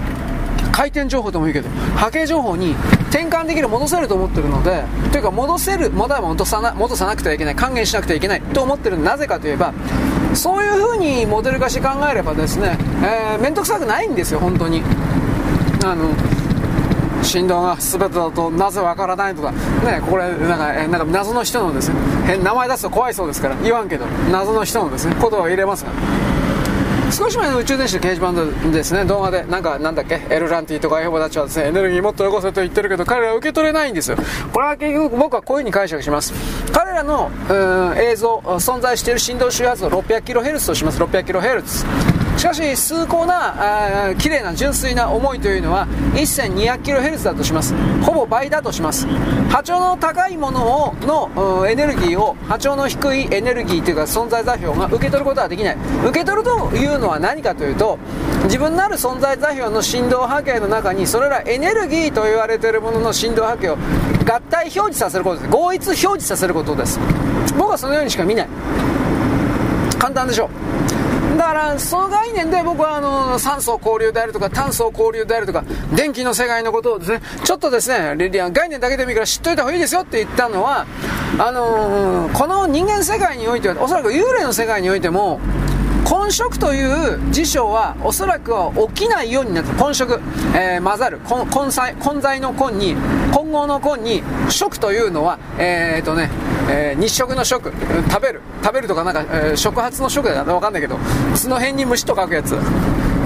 [0.72, 2.72] 回転情報ともいいけど、波形情報に
[3.10, 9.72] 転換できる、戻せると思ってるので、というか戻せる、まだ戻さな戻さなくてはいけない、還元しなくてはいけないと思ってるなぜかといえば、
[10.34, 14.82] そういう風にモデル化して考えればですね、えー、めんどくさくないんですよ、本当に。
[15.84, 16.10] あの、
[17.24, 25.90] 振動が全てだとなぜわからないとか、ね、これなんか、えなんか謎の人のですね、変名前出すと怖いそうですから言わんけど、謎の人のですね、ことを入れますが。
[27.10, 28.32] 少し前の宇宙電子の掲示板
[28.70, 34.16] でですね、動画で、なんか、なんだっけ、エルランティとかエホバたちはですね、エネルギーもっとよこせと言ってるけど、彼らは受け取れないんですよ。
[34.52, 36.32] これは結局僕はこういう風に解釈します。
[36.72, 37.30] 彼らの、
[37.98, 41.00] 映像、存在している振動周波数を 600kHz とします。
[41.00, 42.13] 600kHz。
[42.36, 47.74] しかし崇高な綺麗な純粋な思いというのは 1200kHz だとします。
[48.02, 49.06] ほぼ倍だとします。
[49.50, 55.76] 波長の高いものをのエネルギーを波長の低いエネルギーというか存在座標が受け取ることはできない。
[56.06, 57.98] 受け取るというのは何かというと
[58.44, 65.50] 自分なる存在座標の振動波形の中にそれらエネルギーと言われているものの振動波形を合体表示させることです。
[65.50, 66.98] 合一表示させることです。
[67.56, 68.48] 僕はそのようにしか見ない。
[69.98, 70.48] 簡単でしょう。
[71.36, 78.16] だからその概念で僕はあの酸素交流であるとか炭素交流であるとか電気の世界のことをですねちょっとですね
[78.52, 80.86] 概念だけでもいいから知っといた方がいいですよって言ったのは
[81.38, 85.40] あのー、この人間世界においてはおそらく幽霊の世界においても
[86.04, 90.20] 混色という辞書はおそらくは起きないようになって混色、
[90.54, 91.18] えー、混ざる。
[91.20, 92.94] 混在混在の混に
[93.32, 96.30] 混合の混に食というのはえー、っとね、
[96.70, 97.72] えー、日食の食。
[98.10, 98.42] 食べる。
[98.62, 100.98] 食べるとかなんか、えー、触発の食だよわかんないけど
[101.34, 102.56] その辺に虫と書くやつ。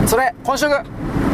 [0.07, 0.73] それ混色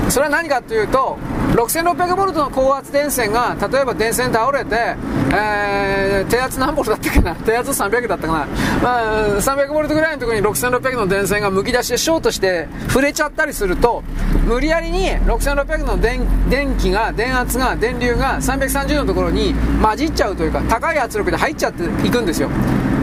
[0.09, 1.18] それは何かというと
[1.55, 4.97] 6600V の高圧電線が例えば電線倒れて、
[5.33, 7.35] えー、低圧何ボルトだったかな？
[7.47, 8.47] 低圧300だったかな、
[8.83, 14.03] まあ、300V ぐらいのところに6600の電線がむき出してショートして触れちゃったりすると
[14.47, 22.51] 無理やりに6600の電電気が電圧が電流が330のところに混じっちゃうというか高い圧力で入っちゃっていくんですよ。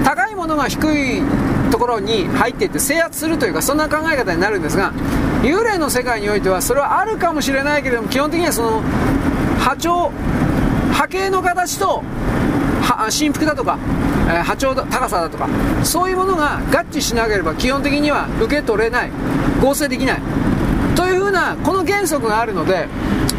[0.04, 1.22] 高いものが低い
[1.72, 4.92] ところに入っていって制圧するというかそんな考え方になるんですが
[5.44, 8.82] 幽霊の世界においてはそれはあるかもしれないけれども基本的にはその
[9.60, 10.12] 波長
[10.94, 12.04] 波形の形と
[13.10, 13.78] 振幅だとか、
[14.44, 15.48] 波長高さだとか
[15.84, 19.12] そういうものが合致しなければ基本的には受け取れない
[19.62, 20.22] 合成できない
[20.96, 22.88] というふうな、この原則があるので、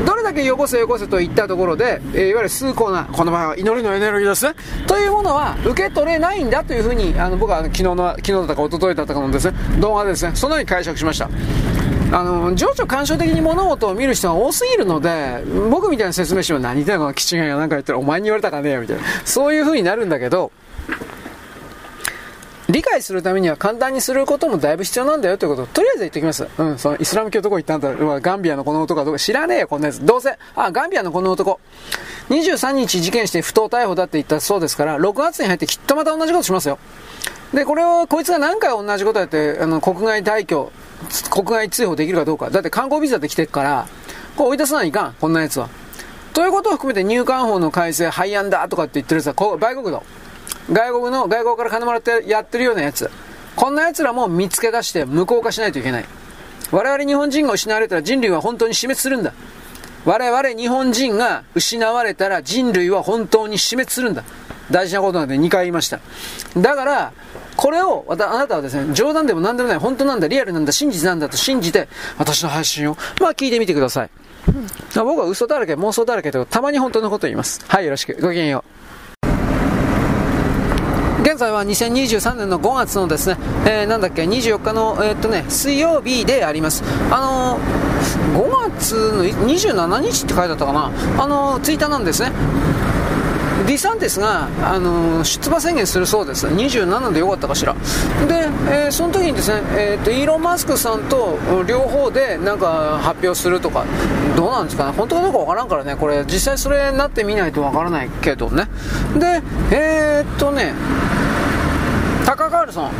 [0.06, 4.54] どれだけよこせよこせといったところで、えー、いわゆる崇高な、この場合は祈りのエネルギーですね、
[4.86, 11.28] というものは受け取れないんだというふうに、あの僕は昨日の、昨日だったか一昨日だったかのですね、動画でですね、そのように解釈しました。
[12.12, 20.52] あの、情緒干渉的に物事を見る人が多すぎるので、僕みたいな説明書は何言ってんのキチガが何か言ったらお前に言われたかねえよみたいな、そういう風になるんだけど、
[22.68, 26.46] 理解するためには簡単にすることもだいぶ必要なんだよということをとりあえず言っておきます。
[26.58, 30.04] うん、そのイスラム教どこ行ったんだガンビアのこの男かどうか知らねえよ、こんなやつ。
[30.04, 31.60] どうせ、あ、ガンビアのこの男。
[32.28, 36.78] 23日事件して不当逮捕だって言ったそうですから、6月に入ってきっとまた同じことしますよ。
[37.52, 40.72] で、これを、こいつが何回同じことやって、あの、国外退去、
[41.30, 42.50] 国外追放できるかどうか。
[42.50, 43.86] だって観光ビザで来てるから、
[44.36, 45.68] これ追い出さないかん、こんな奴は。
[46.32, 50.02] ということを含めて入管法の改正、廃案だとかって言ってるやつは、こ外国の、
[50.72, 53.10] 外国の、外国から金もらってやってるようなやつ。
[53.56, 56.04] こんな奴らも見つけ出して無効化しないといけない。
[56.70, 59.34] 我々日本人が失われたら人類は本当に死滅するんだ。
[60.04, 64.24] 我々日本人が失われたら人類は本当に死滅するんだ。
[64.70, 66.00] 大事なことなんで2回言いました。
[66.56, 67.12] だから、
[67.56, 71.88] これを、あなたはですね、冗談でも何でもない、本当なんだ、リアルなんだ、真実なんだと信じて、
[72.18, 74.10] 私の配信を、まあ聞いてみてください。
[74.48, 77.60] うん、僕は嘘だらけ、妄想だらけと、たまに本当のことを言います。
[77.68, 78.14] はい、よろしく。
[78.20, 78.82] ごきげんよう。
[81.22, 86.82] 現在は2023年の5月のですね、えー、なんだっけ、24日の、えー、っとね、水曜日であります。
[87.12, 92.32] あのー、5月の27日って書いてあったかな、あの、ツイッターなんですね。
[93.66, 103.84] ディサンティスが、あの出馬宣言するそうです、27でよかったかしら、で、えー、その時にですね、えーと、イーロン・マスクさんと両方でなんか発表するとか、
[104.36, 108.68] どうなんですかね、本当かどうかわからんからね、これ、実際それになってみないとわからないけどね、
[109.18, 110.74] で、えー、っとね、
[112.24, 112.90] タカ・カールソン、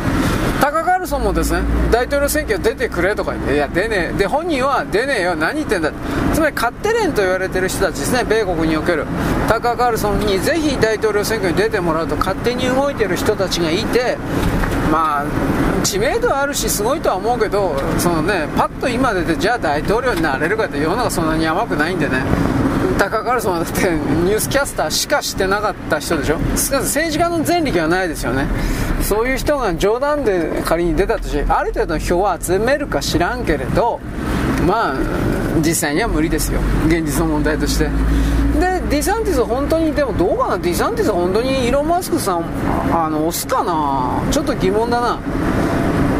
[0.61, 5.91] タカ・カールソンもですね大統領選挙出てくれとか言って、いや、出ねえ、で本人は出ねえよ、何言ってんだ、
[6.33, 9.05] つまり勝手連と言われてる人たちですね、米国における、
[9.47, 14.17] タカ・カールソンにぜひ大統領選挙に出てもらうと勝手に動いてる人たちがいて、
[14.91, 15.25] まあ、
[15.83, 22.23] 知名度はあるし、すごいとは思うけど、そのね、パッと今出て、じゃあ大統領になれるかって、世の中そんなに甘くないんでね。
[22.97, 26.37] タカ・カルソンはだってニュースキャスターしかしてなかった人でしょ？
[26.37, 28.47] 政治家の前歴はないですよね。
[29.01, 33.99] そういう人が冗談で仮に出たとしてある程度の票は集めるか知らんけれど
[34.65, 34.95] まあ
[35.59, 36.59] 実際には無理ですよ。
[36.87, 37.85] 現実の問題として。
[37.85, 40.57] でディサンティス本当にでもどうかな？
[40.57, 42.43] ディサンティス本当にイーロン・マスクさん
[42.93, 44.21] あの押すかな？
[44.31, 45.19] ちょっと疑問だな。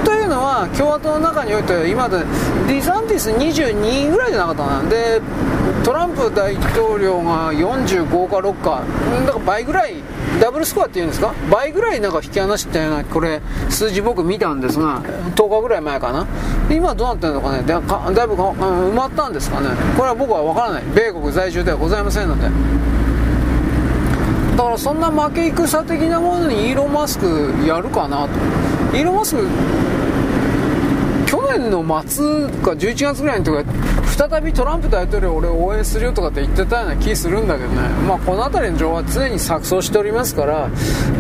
[0.04, 2.18] というのは共和党の中において今で
[2.68, 4.90] ディサンティス22ぐらいじゃなかったな。
[4.90, 5.22] で
[5.84, 8.84] トランプ大統領が45か6か、
[9.26, 9.96] だから倍ぐらい、
[10.40, 15.02] ダブルスコアっていうんですか、倍ぐらいなんか引き離したような、これ、数字僕見たんですが、
[15.36, 16.26] 10日ぐらい前かな、
[16.70, 19.68] 今どうなってるのかね、だだいぶ埋まったんですかね、
[19.98, 22.50] これは僕は分からない、米国在住ではございませんので。
[24.56, 28.30] だからそんな負け戦的なものにイーロン・マスクやるかなと。
[28.96, 29.48] イーロン・マスク
[31.26, 33.66] 去年の末か11月ぐらいの時
[34.16, 40.68] 再びトランプ大統領俺応援するよとかって言ってたような気するんだけどね、まあ、この辺りの情報は常に錯綜しておりますから、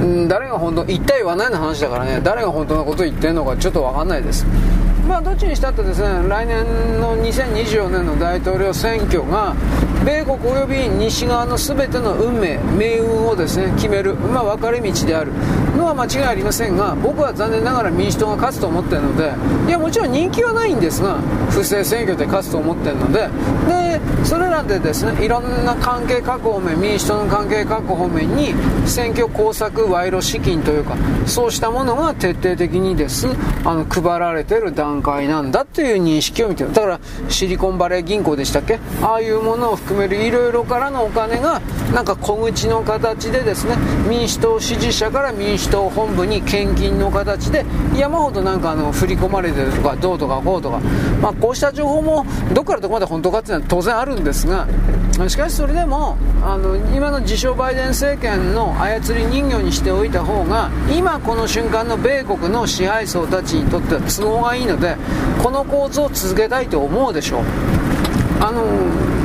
[0.06, 2.22] ん、誰が本当言った言わないの話だからね。
[2.24, 4.46] 誰が本当のことを言ってるのかちょっと分かんないです。
[5.08, 6.66] まあ、どっちにしたってですね来年
[7.00, 9.54] の2024年の大統領選挙が
[10.06, 15.32] 米国及び西側の全ての運命、命運をですね決める、まあ、分かれ道である
[15.78, 19.34] のは間違いありませんが僕は残念ながら民主党が勝つと思っているので
[19.68, 23.30] いやもちろん人気はないんですが不正選挙で勝つと思っているので
[23.68, 28.54] でそれらでですねいろんな関係各方面民主党の関係各方面に
[28.88, 33.28] 選挙工作賄賂資金というかそうしたものが徹底的にです
[33.64, 36.74] あの配られている段段階なんだという認識を見てる。
[36.74, 38.80] だからシリコンバレー銀行でしたっけ？
[39.02, 41.62] ああいうものを含めるいろいろからのお金が
[41.94, 43.76] なんか小口の形でですね
[44.08, 50.80] 民主党支持者から民主党本部に献金の形で山ほどなんかあの振り込まれてるとかどうとかこうとか、
[51.22, 54.68] まあ、こうした情報もどこからどこまで本当かっていうのは当然あるんですが
[55.28, 64.98] しかしそれでもあの今の自称バイデン政権の操り人形にしておいた方が今この瞬間の米国の支配層たちにとっては都合がいいので
[65.42, 67.44] この構図を続けたいと思うでしょう。
[68.40, 68.62] あの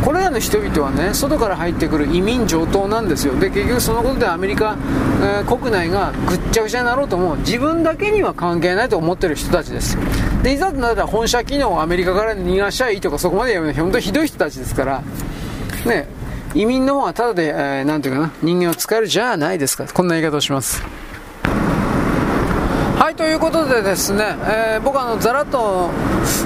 [0.05, 3.35] これらの人々はね外から入ってくる移民上等なんですよ。
[3.35, 4.77] で結局そのことでアメリカ、
[5.21, 9.99] えー、国内がぐっちゃぐちゃになろうとも自分だけには関係ないと思ってる人たちです。
[10.43, 15.03] でいざとなったら本社機能をアメリカから逃がしゃいいとかそこまでやめない本当にひどい人たちですから。
[15.85, 16.07] ね
[16.55, 19.87] 移民の方はただで、えー、ていうかな人間を使えるじゃないですか。
[19.93, 20.83] こんな言い方をします。
[23.19, 25.91] ということでですね、えー、僕はあのざらっと、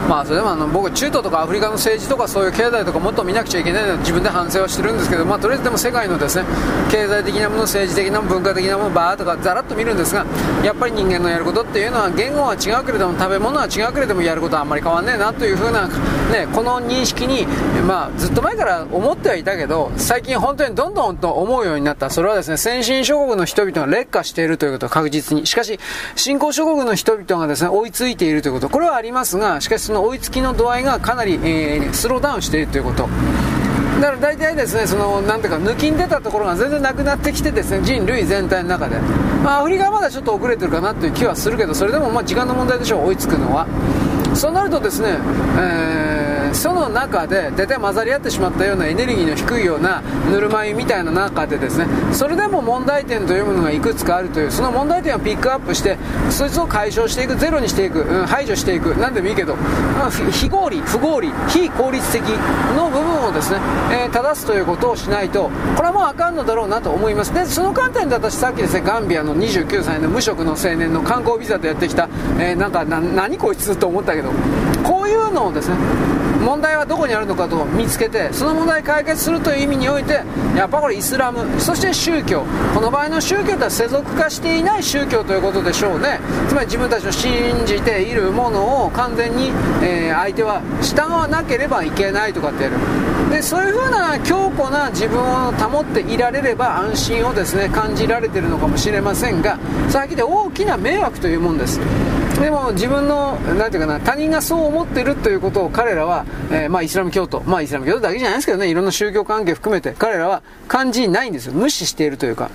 [0.08, 6.46] まあ、それでもあの僕、中東とかアフリカの政治とかそういう経済とかもっと見なくちゃいけないので自分で反省はしてるんですけど、まあ、とりあえずでも世界のですね
[6.90, 10.24] 経済的なもの、政治的なもの、文化的なもの、バーとかざらっと見るんですが、
[10.64, 17.46] やっぱり人間のやることっていうのは言語は違うけれども食べ物は違うけれどもやることはあんまり変わんねえなというふうな、ね、この認識に、
[17.86, 22.08] まあ、ずっと前から思ってはいたけど最近本当にどんどんと思うようになった。
[22.08, 25.46] それはですね先進諸国の人々が劣化しているということ確実に。
[25.46, 25.78] しかし
[26.16, 33.08] 新興諸国の人々がですね追いついているということこれはありますがしかしその追いつきの度合いがかなり、えー、スローダウンしているということ
[34.00, 38.96] だから大体ですね、その、なんていうか、抜きん出たところが全然なくなってきてですね、人類全体の中で。
[39.44, 43.64] まあ、アフリカはまだちょっと遅れてるかなという気はするけど、それでもまあ時間の問題でしょう、追いつくのは。
[44.34, 45.18] そうなるとですね、
[45.56, 55.98] えーその中で大体混ざり合ってしまったようなエネルギーの低いようなぬるま湯みたいな中でですねそれでも問題点というものがいくつかあるというその問題点をピックアップして
[56.30, 62.22] そいつを解消していくゼロにしていく、うん、排除していく何でもいいけど、まあ、非合理不合理非効率的
[62.76, 63.58] の部分をですね、
[63.90, 67.32] えー、正すということをしないとこれはもうあかんのだろうなと思います。
[67.32, 74.30] でその観点で私さっきですねガンビアの29歳の無職の青年の観光ビザでやってきた、えー、なんか何こいつと思ったけど
[74.82, 75.76] こういうのをですね
[76.42, 80.22] 問題はどこにあるのかと見つけてその問題解決するという意味において
[80.56, 82.44] やっぱこれイスラムそして宗教。
[82.74, 86.20] この場合の宗教とは世俗化していない宗教ということでしょうね。
[86.48, 89.50] つまり自分たちの信じているものを完全に、
[89.82, 92.76] えー、相手は従わなければいけないとかってやる。
[93.30, 101.80] でそういうふうな強固な自分を保っていられれば安心をですね感じられてるのかもしれませんがさっきで大きな迷惑というもんです。
[102.42, 111.52] でも自分のなんていうかな他人がそう思ってるということを彼らは、えー、まあイスラム教徒まあイスラム教徒だけじゃないですけどねいろんな宗教関係含めて彼らは感じないんですよ。
[111.52, 112.50] 無視しているというか。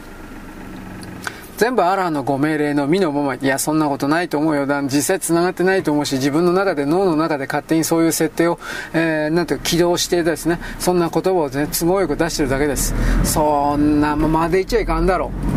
[1.55, 4.67] 全部アラーのご命令の身のままいやそんなことないと思うよ。
[4.67, 8.59] だ実際繋がってないと思うし自分の中で脳の中で勝手にそういう設定を、
[8.93, 12.93] えー、なんていう起動してですねそんな言葉を、ね、都合よく出してるだけです。
[13.23, 15.31] そんなままで言っちゃいかんだろ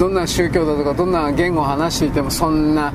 [0.00, 2.90] どんな宗教だとかどんな言語を話していてもそんな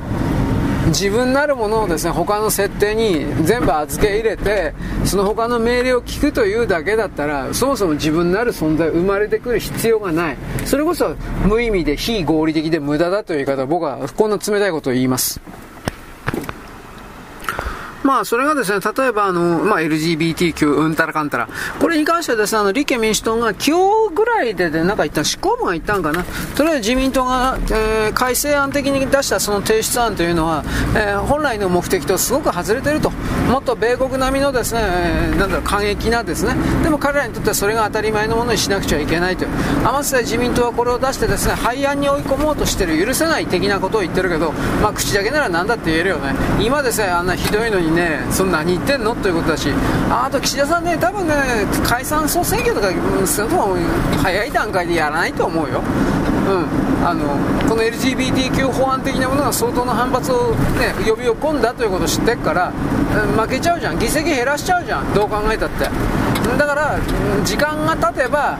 [0.88, 10.36] 自分なるものをですね他の設定に全部預け入れてその他の命令を聞くというだけだったらそもそも自分なる存在生まれてくる必要がない。
[10.64, 15.40] それこそ無意味で非合理的で無駄だという言い方僕はこんな冷たいことを言います。
[18.06, 21.48] まあ、それがですね、例えば、あの、まあ、LGBTQ、うんたらかんたら。
[21.80, 26.24] これに関してはですね、あの、立憲民主党が今日ぐらいでで、なんか言った執行部が言ったんかな。
[26.54, 30.62] とりあえず自民党が、えー、改正案的に出したその提出案というのは、
[30.94, 33.10] えー、本来の目的とすごく外れてると。
[33.50, 36.54] もっと米国並みのですね、えー、なんだろう、過激なですね。
[36.84, 39.50] でも彼らにとってはそれが当たり前のものにしなくちゃいけないという。
[39.84, 44.52] あまつ自民党はこれを出してですね、廃案に追い込もうとしてる、許せない的なことを言ってるけど、
[44.82, 46.34] まあ、口だけなら何だって言えるよね。
[46.60, 49.14] 今ですね、あんなひどいのにねそんな何言ってんの？
[49.16, 49.70] ということだし
[50.10, 51.34] あと岸田さんね多分ね
[51.84, 52.88] 解散総選挙とか
[53.26, 53.76] それとも
[54.22, 55.82] 早い段階でやらないと思うよ。
[56.46, 57.36] うん、あの
[57.68, 62.70] この LGBTQ 法案的なものが相当の反発を、ね、呼び起こんだということを知ってっから、
[63.36, 63.98] 負けちゃうじゃん。
[63.98, 65.12] 議席減らしちゃうじゃん。
[65.12, 65.90] どう考えたって。
[66.56, 67.00] だから
[67.44, 68.56] 時間が経てば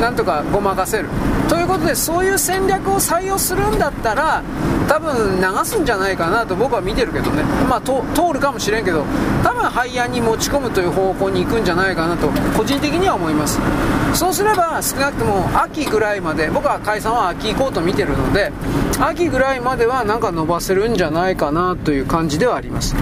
[0.00, 1.08] なんとかごまかせる。
[1.48, 4.42] ということでそういう戦略を採用するんだったら
[4.86, 7.92] 多分流すんじゃないかなと僕は見てるけどね、まあ、通
[8.32, 9.04] るかもしれんけど
[9.42, 13.58] 多分廃案に持ち込むという方向に行くんじゃないかなと個人的には思います。
[14.14, 18.52] そうすれば少なくとも秋ぐらいまで僕は解散は秋行こうと見てるので
[19.00, 22.94] 秋ぐらいまではなんか伸ばせるんじゃないかなという感じではあります。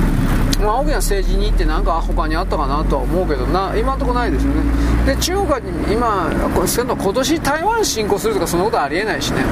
[0.61, 3.75] まあ、大きな政治に行って何か他にあったかなとは思うけどな。
[3.77, 4.63] 今のところないですよね。
[5.07, 6.31] で中国は今
[6.97, 9.45] 今年台湾侵攻するとかそんなことありえないしね。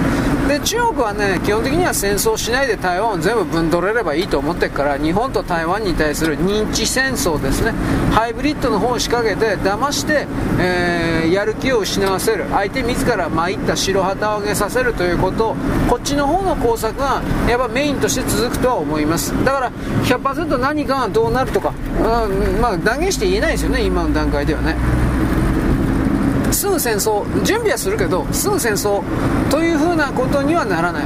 [0.48, 7.72] で中国はね基本的には戦争しないで台湾を全部分取れればいいと思ってるから日本と台湾に対する認知戦争ですね。
[8.10, 10.26] ハイブリッドの方を仕掛けて騙して、
[10.58, 12.46] えー、やる気を失わせる。
[12.50, 15.54] 相手自ら参った白旗を上げさせるということ。
[15.88, 19.32] こっちの方の工作がやっぱメインとして続くとは思います。
[19.44, 19.72] だから
[20.04, 23.82] 100%何かがどうなるとか、うん、まあ断言して言えないですよね。
[23.82, 24.76] 今の段階ではね。
[26.52, 29.02] すぐ戦争準備はするけどすぐ戦争
[29.50, 31.04] というふうなことにはならない。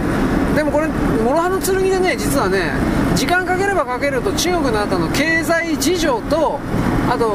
[0.55, 2.73] でもこれ諸刃の剣でね実はね
[3.15, 6.61] 時間かければかけると中国の後の経済事情と
[7.09, 7.29] あと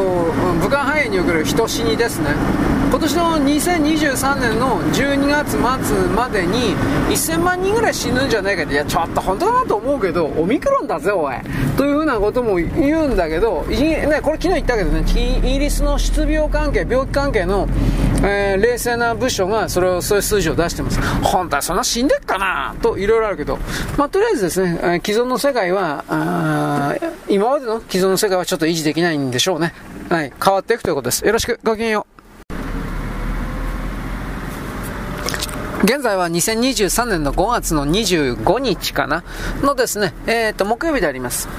[0.62, 2.36] 武漢肺炎における人死にですね。
[2.94, 6.76] 今年の2023年の12月末までに
[7.10, 11.36] 1000万人ぐらい死ぬんじゃないかっていやちょっと本当だなと思うけどオミクロンだぜおい。
[11.76, 17.68] というふうなことも言うんだけど、ね、これ昨日言ったけどねイギリスの失病関係病気関係の、
[18.24, 21.02] えー、冷静な部署がそれをそういう数字を出してます。
[21.24, 23.58] 本当はそんな死んでっかなといろいろあるけど、
[23.98, 26.06] まあ、とりあえずですね既存の世界は
[27.28, 29.74] 今までの既存の世界はちょっと維持できないんでしょうね。
[30.10, 31.26] はい変わっていくということです。
[31.26, 31.60] よろしく。
[31.64, 32.23] ごきげんよう。
[35.84, 39.26] 現在は2023年の5月の25日かな
[39.62, 41.50] のですね、えっ、ー、と、木曜日であります。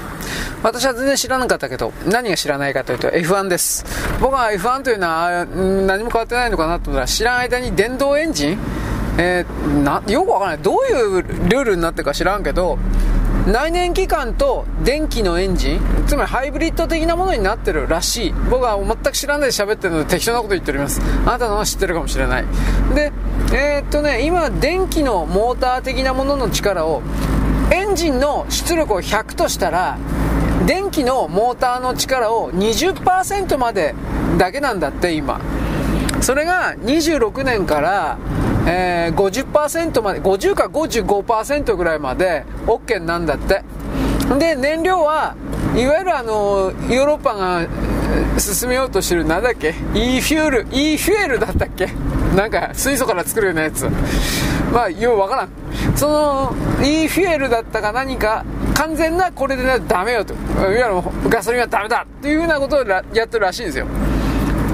[0.63, 3.85] 私は全然知らなかったけど、何が知らないかというと F1 です。
[4.19, 8.57] 僕は F1 というのは何も変わってないのかなと思ったら、知らん間に電動エンジン？
[9.19, 10.63] えー、な、よくわからない。
[10.63, 12.79] どういうルールになってるか知らんけど、
[13.47, 18.33] 内燃機関と電気のエンジン、つまりハイブリッド的なものになってるらしい。
[18.49, 20.99] 僕は全く知らないで喋ってるので適当なこと言っております。
[21.25, 22.45] あなたのは知ってるかもしれない。
[22.95, 23.11] で、
[23.53, 27.01] えー、っとね、今、電気のモーター的なものの力を、
[27.71, 29.97] エンジンの出力を100としたら、
[30.65, 33.93] 電気のモーターの力を20%まで
[34.37, 35.39] だけなんだって今
[36.21, 38.17] それが26年から
[38.67, 43.61] えー、50%まで、50か55%ぐらいまで OK なんだって。
[44.39, 45.35] で、燃料は、
[45.75, 47.67] いわゆるあの、ヨーロッパが
[48.39, 51.89] 進めようとしてる、なんだっけ ?e フュール、e フュエルだったっけ？
[52.35, 53.89] なんか、水素から作るようなやつ。
[54.71, 55.49] まあ、ようわからん。
[55.95, 60.33] その、e フュエルだったか何か、完全なこれでね、ダメよと。
[60.33, 63.87] いわゆるガソリンはダメだっていうふうなことをやってるらしいんですよ。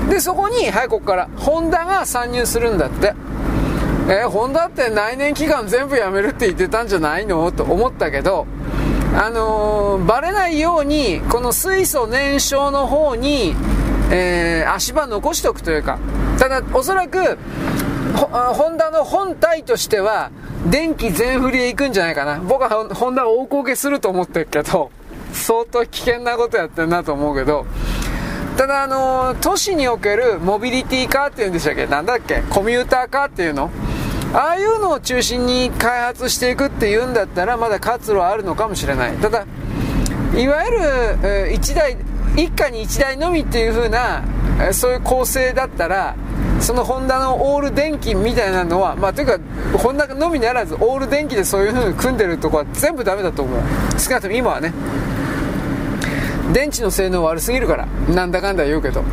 [0.10, 3.14] で、そこに、はい、ここから、ホンダが参入するんだって。
[4.08, 8.48] えー、ホンダって内燃機関全部やめるって言ってたんじゃないのと思ったけど、
[9.14, 13.56] あのー、バレないように、この水素燃焼の方に、
[14.10, 16.00] えー、足場残しておくというか、
[16.42, 17.38] ただ、おそらく、
[18.16, 20.32] ホンダの本体としては、
[20.66, 22.40] 電気全振りで行くんじゃないかな。
[22.40, 24.90] 僕はホンダを大こけすると思ってるけど、
[25.34, 27.68] 相当危険なことやってるなと思うけど、
[28.58, 31.86] ただあの都市におけるモビリティカーっていうんでしたっけ？
[31.86, 32.42] なんだっけ？
[32.50, 33.70] コミューターカーっていうの？
[34.34, 39.12] ああいうのを中心に開発していくっていうんだったらまだ活路はあるのかもしれない。
[39.18, 39.46] ただ
[40.36, 40.80] いわゆる、
[41.56, 41.98] 1台
[42.36, 44.24] 一家に1台のみっていう風な、
[44.72, 46.16] そういう構成だったら
[46.60, 49.40] そのホンダのオール電気みたいなのはまあというか
[49.78, 53.60] ホンダのみならずオール電気でそういう風に組んでるとこは全部ダメだと思う。
[54.00, 54.74] 少なくとも今はね。
[56.54, 59.04] 電池の性能悪すぎるからなんだかんだ言うけど。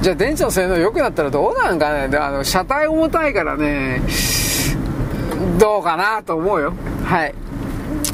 [0.00, 2.16] じゃあ電池の性能良くなったらどうなんかね？
[2.16, 4.00] あの車体重たいからね。
[5.58, 6.72] どうかなと思うよ。
[7.04, 7.34] はい。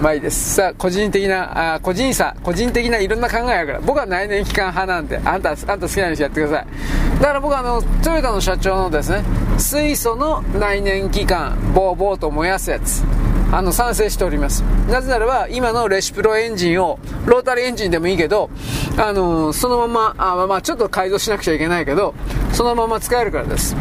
[0.03, 0.57] まあいいです。
[0.57, 2.35] さあ個人的なあ個人差。
[2.43, 3.81] 個人的ないろんな考えやから。
[3.81, 6.67] 僕は内燃機関派なんであんたあんた好きなようにやってください。
[7.21, 9.23] だから僕はあのトヨタの社長のですね
[9.59, 13.05] 水素の内燃機関ボーボーと燃やすやつ。
[13.53, 14.63] あの賛成しております。
[14.89, 18.51] なぜならば今のレシプロエンジンをロータリーエンジンでもいいけど
[18.99, 22.15] あのそのままあまあちょっと改造しなくちゃいけないけど
[22.53, 23.77] そのまま使えるからです。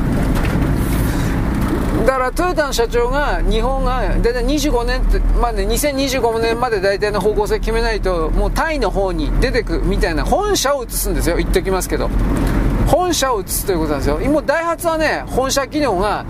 [2.05, 5.01] だからトヨタの社長が日本が大体25年
[5.39, 11.37] まで、2025年まで大体の方向性決めないともうタイの方に出てくみたいな本社を移すんですよ。
[11.37, 12.09] 言っておきますけど。
[12.87, 14.19] 本社を移すということなんですよ。
[14.21, 16.25] 今ダイハツはね本社機能が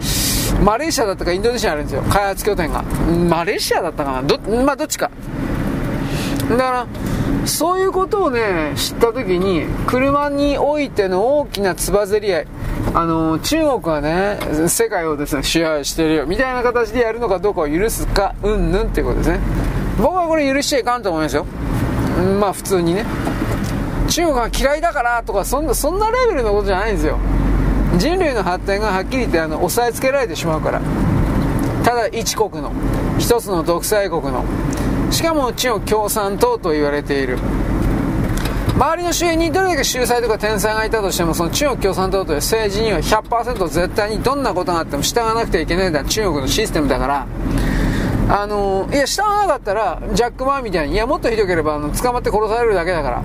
[0.63, 2.03] マレーシアだったかインドネシアにあるんですよ。
[2.03, 2.83] 開発拠点が。
[2.83, 4.23] マレーシアだったかな。
[4.23, 5.09] ど,、まあ、どっちか。
[6.49, 6.87] だから
[7.45, 12.47] そういうことをね知った時に車においての大きなつばぜり合い
[12.93, 19.39] あの中国はね世界をですね支配してるよみたいな形でやるのかどうかを許すかうんぬんっていうことですね。
[19.97, 21.45] 僕はこれ許しちゃいかんと思いますよ。
[22.39, 23.05] まあ普通にね。
[24.09, 27.17] 中国が嫌いだからとかそんなそんなレベルのことじゃないんですよ。
[27.97, 30.81] 人類の発展がはっきり言ってあの押さえつけられてしまうから。
[31.83, 32.71] ただ一国の
[33.17, 34.45] 一つの独裁国の
[35.11, 37.37] しかも中国共産党と言われている。
[38.75, 46.03] 周りの周辺にどれだけ秀才とか天才がいたとしてもその中国共産党という政治には100%絶対にどんなことがあっても従わなくてはいけないんだ。
[46.03, 47.27] 中国のシステムだから。
[48.29, 53.23] あのいや従わなかったらジャック・マーみたいにいやもっとひどければあの捕まって殺されるだけだから。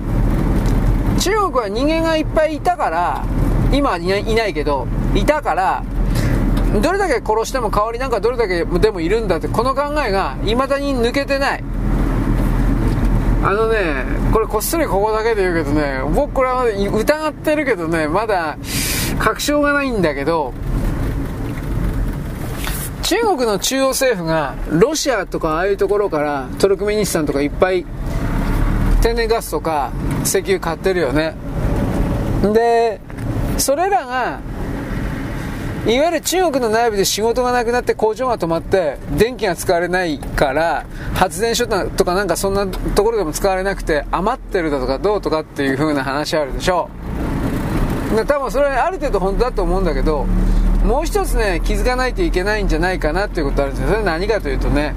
[1.19, 3.25] 中国は人間がいっぱいいたから
[3.71, 5.83] 今はいないけど、いたから、
[6.81, 11.63] どれだけ殺しても代わりなんかどれだけでもいるんだって、この考えが未だに抜けてない。
[13.47, 18.57] あのね、これこっそりここだけで言うけどね、僕これは疑ってるけどね、まだ
[19.19, 20.53] 確証がないんだけど、
[23.03, 27.85] 中国の中央政府がロシアとかああいうところからトルクメニスタンとかいっぱい
[29.01, 29.93] 天然ガスとか
[30.25, 31.33] 石油買ってるよね。
[32.53, 32.99] で
[33.57, 34.41] それらが
[35.87, 46.89] いわゆる中国の内部で仕事がなくなって工場が止まって電気が使われないから発電所とかなんかそんなところでも使われなくて余ってるだとかどうとかっていう風な話あるでしょ
[48.13, 50.25] う多分それはある程度本当だと思うんだけど
[50.83, 54.93] もう一つね気づかないといけないんじゃないかなっていうことあるんですよそれ何かというとね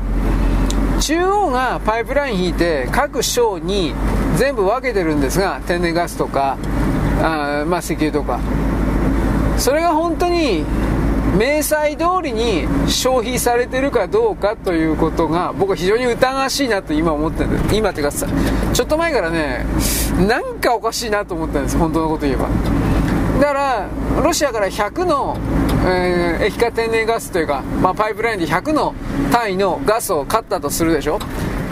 [1.00, 3.94] 中央がパイプライン引いて各省に
[4.36, 6.58] 全部分けてるんですが天然ガスとか
[7.22, 8.40] あまあ石油とか
[9.60, 10.64] それが本当に
[11.38, 17.50] 明細通りに消費されてるかどうかということが僕は非常に疑わしいなと今思ってる。
[17.50, 18.26] んです今ってかさ
[18.72, 19.66] ちょっと前からね
[20.26, 21.76] なんかおかしいなと思ったんです。
[21.76, 22.48] 本当のこと言えば。
[23.38, 23.88] だから
[24.22, 25.36] ロシアから100の、
[25.86, 28.94] えー、液化天然ガスというか、まあ、パイプラインで100の
[29.30, 31.18] 単位のガスを買ったとするでしょ。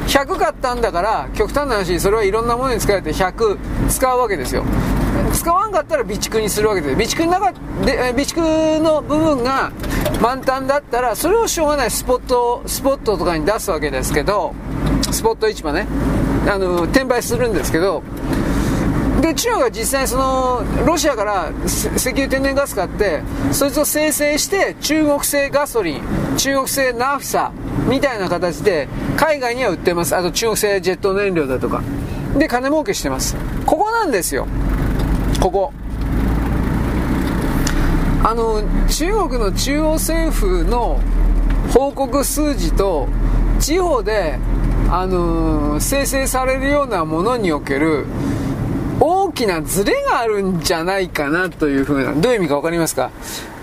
[0.08, 4.64] 100買ったんだから極端な話それはいろんなものに使えて100使うわけですよ。
[5.32, 7.52] 使わんかったら備蓄にするわけで備蓄の中
[7.84, 9.70] で備蓄の部分が
[10.22, 14.54] 満タンだったらそれをしょうがないスポットスポットとかに出すわけですけど
[15.10, 15.86] スポット市場ね。
[16.48, 18.02] あの転売するんですけど
[19.28, 23.22] で中国は実際そのロシアから石油天然ガス買って
[23.52, 26.02] そいつを生成して中国製ガソリン
[26.38, 27.52] 中国製ナフサ
[27.88, 30.14] みたいな形で海外には売ってます。
[30.14, 31.82] あと中国製ジェット燃料だとか。
[32.38, 33.36] で金儲けしてます。
[33.66, 34.46] ここなんですよ。
[35.40, 35.72] ここ。
[38.22, 41.00] あの中国の中央政府の
[41.72, 43.08] 報告数字と
[43.58, 44.38] 地方で、
[44.90, 48.06] あの生成されるようなものにおける
[49.00, 53.10] 大きなズレがあるんじゃないかなというふうなどういう意味か分かりますか？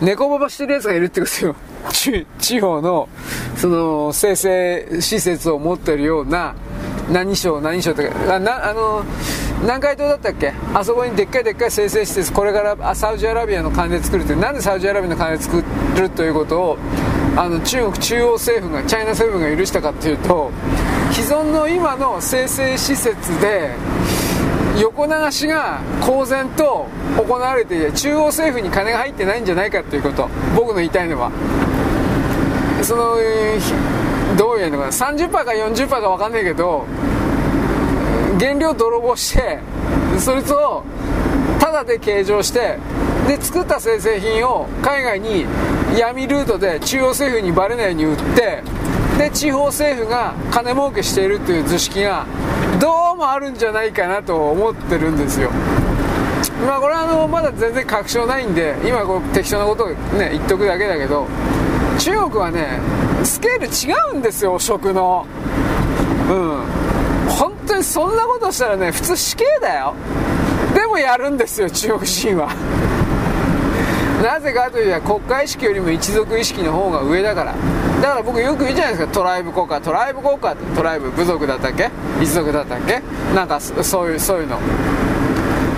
[0.02, 1.56] 猫ばばしてるやつがいるってことよ。
[2.40, 3.08] 地方の
[3.58, 6.56] その生成施設を持ってるような
[7.12, 9.04] 何省何省ってあなあの
[9.62, 10.54] 南海島だったっけ？
[10.74, 15.64] あそこにでっかいでっかい生成施設これからサウジアラビアの金で作るってなんでサウジアラビアの金で作
[15.98, 16.78] るということを
[17.36, 20.52] あの中国中央政府がチャイナ政府が許したかっていうと
[21.12, 23.72] 既存の今の生成施設で
[24.80, 30.30] 横流しが公然と行われていて中央政府に金が入ってないんじゃないかということ。
[30.56, 31.32] 僕の言いたいのは。
[32.82, 33.16] その
[34.38, 34.92] どういうのかな。
[34.92, 36.86] 30%か40%か分かんないけど
[38.40, 39.60] 原料泥棒して
[40.20, 40.84] そいつを
[41.60, 42.78] タダで計上して
[43.28, 45.46] で作った生成品を海外に
[45.98, 48.62] 闇ルートで中央政府にバレないように売って
[49.18, 52.26] で地方政府が金儲けしているという図式が
[52.80, 55.50] どうもあるんじゃないかなと思ってるんですよ。
[56.66, 61.28] まあこれはあのまだ全然確証ないんで今こう適当なことをね言っとくだけだけど
[62.00, 62.80] 中国はね
[63.24, 65.26] スケール違うんですよ食の。
[66.30, 66.64] うん。
[67.30, 69.94] 本当にそんなことしたらね普通死刑だよ。
[70.74, 72.50] でもやるんですよ中国人は。
[74.24, 77.56] なぜかというと国家意識よりも一族意識の方が上だから。
[78.06, 79.12] だから僕よく言うじゃないですか。
[79.12, 80.76] トライブ国家トライブ国家って。
[80.76, 81.90] トライブ部族だったっけ？
[82.22, 83.02] 一族だったっけ？
[83.34, 84.60] なんかそういうそういうの。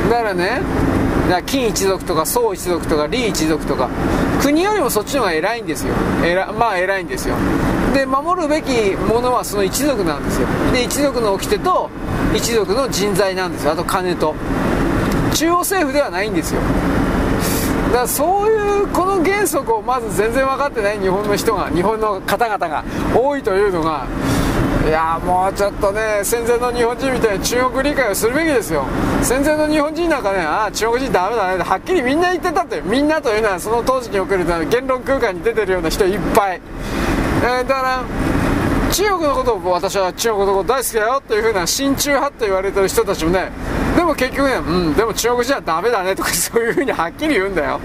[0.09, 0.61] だからね
[1.23, 3.89] だから金一族とか宋一族とか李一族とか。
[4.41, 5.93] 国よりもそっちの方が偉いんですよ。
[6.25, 7.35] 偉まあ偉いんですよ。
[7.93, 10.49] で守るべきものはその一族なんですよ。
[10.73, 11.89] で一族の掟と
[12.35, 13.71] 一族の人材なんですよ。
[13.71, 14.35] あと金と。
[15.33, 16.61] 中央政府ではないんですよ。
[17.87, 22.83] だからそういうこの原則をまず全然分かってない日本の人が日本の方々が
[23.15, 24.07] 多いというのが
[24.85, 28.85] いやもうちょっとね戦前の日本人みたいに中国理解をするべきですよ。
[29.21, 36.61] 戦前の日本人なんかねああ中国人ダメだねはっきりみんな言ってたってみんなというのはその当時における言論空間に出てるような人いっぱい、
[37.43, 38.03] えー、だから
[38.93, 43.51] 中国のことを私は中国のこと大好きだよというふうな親中派と言われてる人たちもね
[43.97, 47.79] でも結局ねうんでも中国人はダメだねとかそういうふうにはっきり言うんだよ。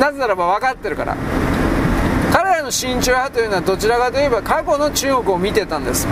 [0.00, 1.14] なぜならば分かってるから。
[2.32, 6.08] 彼らの親中派というのはどちらかといえば過去の中国を見てたんです。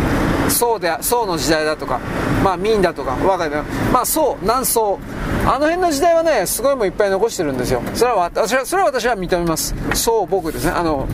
[0.50, 1.98] 宋で宋の時代だとか、
[2.44, 3.16] まあ、明だとか。
[3.16, 5.00] 分かるまあ宋南宋。
[5.44, 7.82] あの辺の時代はねすごいもいっぱい残してるんですよ。
[7.94, 9.74] それは私はそれは私は認めます。
[9.94, 10.72] 宋僕ですね。
[10.72, 11.08] あの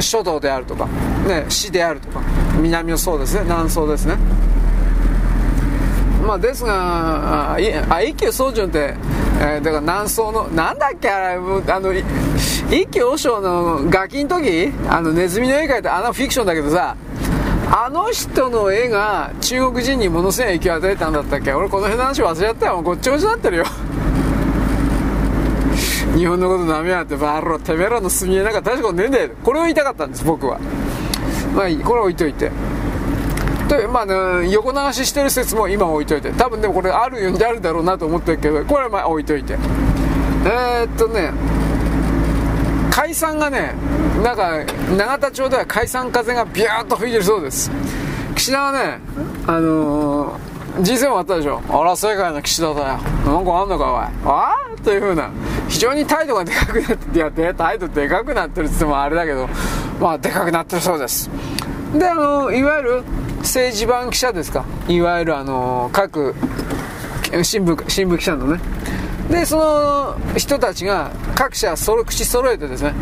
[0.00, 0.86] 書道であるとか、
[1.26, 2.20] ね、詩であるとか。
[2.62, 3.42] 南の宋ですね。
[3.42, 4.16] 南宋ですね。
[6.26, 7.58] まあですがあ
[8.02, 8.94] 一休宗純って
[9.38, 11.40] えー、だから南宋の、なんだっけあれ、あ
[11.78, 16.96] の、一休和尚のガキの時あのネズミの絵描いたあのフィクションだけどさ、
[17.70, 21.52] あの人の絵が中国人にものすごい影響を与えたんだったっけ？
[21.52, 22.80] 俺この辺の話忘れちゃったよ。
[22.80, 23.64] ごっちゃごちゃになってるよ。
[26.16, 29.28] 日本のこと舐めやがって、バーロ、てめえらの墨絵なんか大したことねえんだよ。
[29.44, 30.58] これを言いたかったんです、僕は。
[31.54, 32.50] まあいい、これは置いといて。
[33.68, 39.56] とまあ、ね、横流ししてる説も今置いといて多分でもこれあるようにあるだろうなと思ってるけどこれはまあ置いといて。
[40.44, 41.32] えー、っとね
[42.90, 43.74] 解散がね
[44.22, 44.64] なんか
[44.96, 47.70] 永田町では解散風がビューッと吹いてるそうです。
[48.34, 49.00] 岸田はね
[49.46, 51.62] あのー G7 終わったでしょ。
[51.70, 52.86] あら世界の岸田だよ。
[52.86, 54.00] なんかあんのかおい。
[54.30, 55.30] ああというふうな
[55.68, 59.48] 非常に態度がでかくなっていやで態度でかくなってるっつってもあれだけど
[59.98, 61.30] まあでかくなってるそうです。
[61.94, 63.04] であのいわゆる
[63.46, 64.64] 政治版記者ですか？
[64.88, 66.34] いわゆるあの各
[67.42, 68.60] 新聞新聞記者のね。
[69.30, 72.92] でその人たちが各社そ口揃えてですね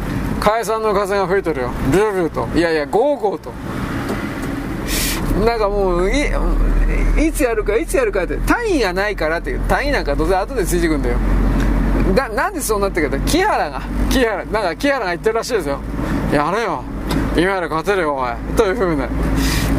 [0.40, 1.70] 解散の風が吹いてるよ。
[1.92, 2.48] ルールと。
[2.54, 3.52] いやいやゴーゴーと。
[5.44, 6.28] なんかもうい
[7.26, 11.18] いつやるかいつやるかって単位がないからっていう単位なんかどうせ後でついてくんだよ。
[12.14, 15.80] だなんでそうなってるかって木原が木原なんか木原が言ってるらしいですよ。
[16.32, 16.84] やれよ。
[17.36, 19.08] 今やら勝てるよお前というふうな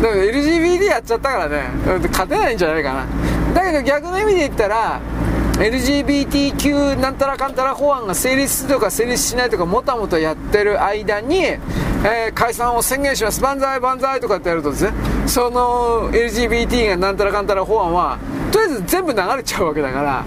[0.02, 1.64] だから LGBT やっちゃったからね。
[2.12, 3.06] 勝てないんじゃないかな。
[3.54, 5.00] だけど逆の意味で言ったら
[5.58, 13.42] LGBTQ なんたらかんたら法案が成立するとか成立しないとかもたもたやってる間に、えー、解散を宣言します。
[13.42, 14.92] 万歳万歳とかってやるとですね
[15.28, 18.20] その LGBT がなんたらかんたら法案は
[18.52, 20.26] とりあえず全部流れちゃうわけだから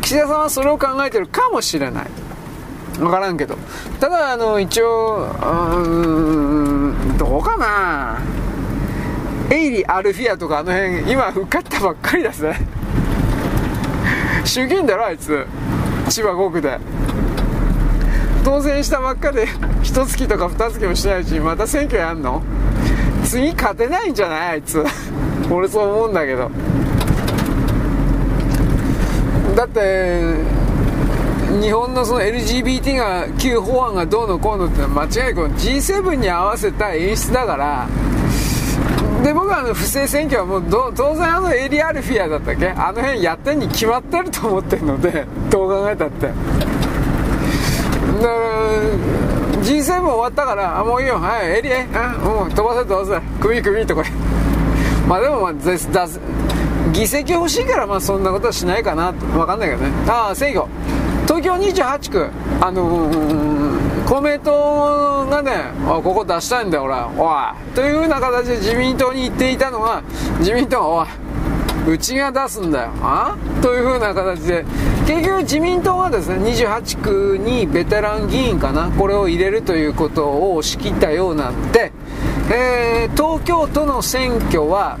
[0.00, 2.27] 岸田さんはそれを考えてるかもしれない。
[2.98, 3.56] 分からんけど。
[4.00, 8.18] ただあの一応うんどうかな。
[9.50, 12.60] エイリ・アルフィアとかあの辺今受かったばっかりですね
[14.44, 15.46] 衆議院だろあいつ。
[16.10, 16.78] 千葉5区で。
[18.44, 19.46] 当選したばっかで
[19.82, 22.42] 一月とか二月もしないうちにまた選挙やんの？
[23.24, 24.48] 次勝てないんじゃない？
[24.50, 24.84] あいつ。
[25.50, 26.50] 俺そう思うんだけど。
[29.54, 30.34] だって
[31.60, 37.88] 日本のその LGBT が旧法案がどうのこうのってのは間違いこの G7 に合わせた演出だから
[39.24, 46.26] で僕はあの不正選挙はもう当然あのエリアルフィアだったっけあの辺やってんに決まってると思ってるのでどう考えたって。
[46.26, 46.34] だか
[48.22, 51.16] ら G7 終わったからあもういいよ。
[51.18, 53.22] はいエリアあもう飛ばせ飛ばせ。
[53.40, 54.04] 首首とか
[55.08, 55.52] まあでもまあ
[56.92, 59.90] 議席欲しいからまあそんなことはしないかな分かんないけどね。
[60.08, 60.68] ああ選挙。
[61.40, 62.30] 東京28区。
[62.60, 65.52] あのー、公明党がね
[65.86, 66.94] ここ出したいんだよ俺。
[66.94, 67.74] おい。
[67.76, 70.02] というような形で自民党に言っていたのが
[70.40, 71.06] 自民党がおい
[71.94, 72.90] うちが出すんだよ。
[73.00, 73.36] あ？
[73.62, 74.64] というふうな形で。
[75.06, 81.92] 結局自民党はですね28区にベテラン議員かなこれを入れるということを仕切ったようなんで、
[82.52, 84.98] えー、東京都の選挙は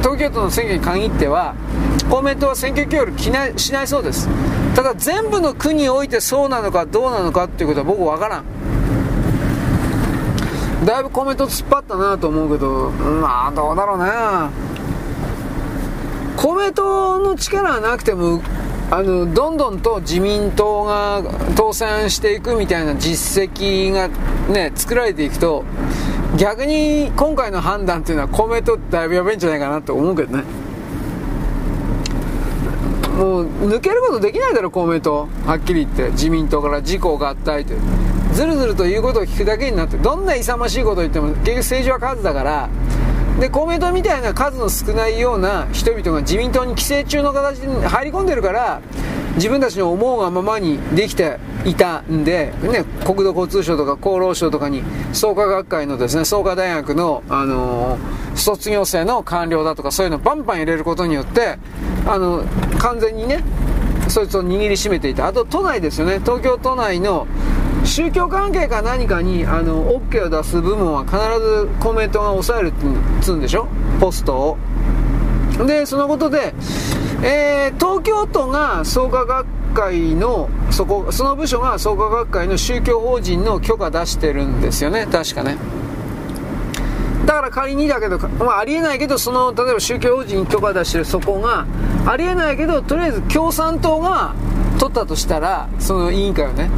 [0.00, 1.54] 東京都の選挙に限っては
[2.10, 4.28] 公明党は選挙協力しないそうです。
[4.74, 8.44] ただ全部の区においてそうなのかどうなのかっていうことは僕分からん。
[10.84, 14.50] だいぶコメント突っ張ったなと思うけどまあどうだろうな
[16.36, 18.42] 公明党の力はなくても
[18.90, 21.22] あのどんどんと自民党が
[21.56, 24.08] 当選していくみたいな実績が
[24.52, 25.64] ね作られていくと
[26.36, 30.61] 逆に今回の判断っていうのは公明党ってだいぶやべえんじゃないかなと思うけどね。
[33.22, 35.28] もう抜けることできないだろ公明党。
[35.46, 36.10] はっきり言って。
[36.10, 37.80] 自民党から自公合体という。
[38.32, 39.96] ずるずると言うことを聞くだけになって。
[39.96, 42.68] どんな勇ましいことを言っても結局政治は数だから。
[43.38, 48.82] で公明党みたいな数の少ないような人々が自民党に寄生虫の形に入り込んでるから
[49.36, 61.58] 自分たちの思うがままにできていたんで、ね、国土交通省とか厚労省とかに創価学会のですね創価大学の、あのー、卒業生の官僚だとかそういうのバンバン入れることによって
[62.06, 62.44] あの
[62.78, 63.42] 完全にね
[64.08, 65.26] そいつを握りしめていた。
[65.28, 66.18] あと都内ですよね。
[66.18, 67.26] 東京都内の
[67.84, 72.72] 宗教関係か何かにあの OK を出す部門は必ず公明党が抑えるっ
[73.22, 73.66] つうんでしょ？
[73.98, 74.58] ポストを。
[75.66, 76.54] でそのことで
[77.24, 85.06] えー、東京都が創価学会のそこその部署が創価学会の宗教法人の許可出してるんですよね。
[85.06, 85.56] 確かね。
[87.24, 91.64] だから仮にだけど、まあ、ありえないけどその例えば宗教法人に許可出してるそこが
[92.04, 94.34] ありえないけどとりあえず共産党が
[94.80, 96.68] 取ったとしたらその委員会をね。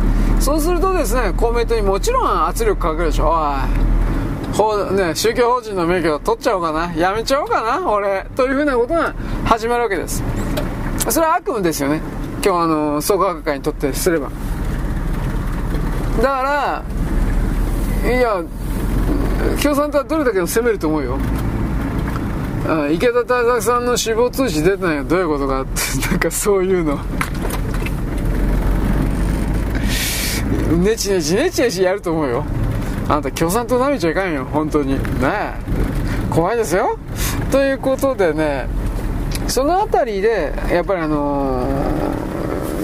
[0.41, 3.31] そうするとですね公明党にもちろん圧力かけるでしょ。
[3.31, 4.04] おい。
[4.55, 6.95] 法ね、宗教法人の免許を取っちゃおうかな。
[6.95, 8.25] やめちゃおうかな俺。
[8.37, 9.13] というふうなことが
[9.45, 10.23] 始まるわけです。
[11.09, 12.01] それは悪夢ですよね。
[12.45, 14.31] 今日あの創価学会にとってすれば。
[16.19, 16.83] だか
[18.03, 18.43] らいや
[19.61, 21.19] 共産党はどれだけを責めると思うよ。
[22.93, 26.99] 池田大作さんの死亡通知出てないよどういうことかって なんかそういうの。
[30.79, 32.45] ネチネチネチネチやると思うよ。
[33.09, 35.55] あんた共産党舐めちゃいかんよ本当にね
[36.31, 36.99] 怖いですよ。
[37.53, 38.67] ということでね、
[39.47, 41.65] その辺りで、やっぱりあの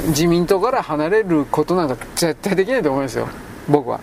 [0.04, 3.28] ー、自民党から離れることなんか絶対できないと思いますよ、
[3.68, 3.98] 僕は。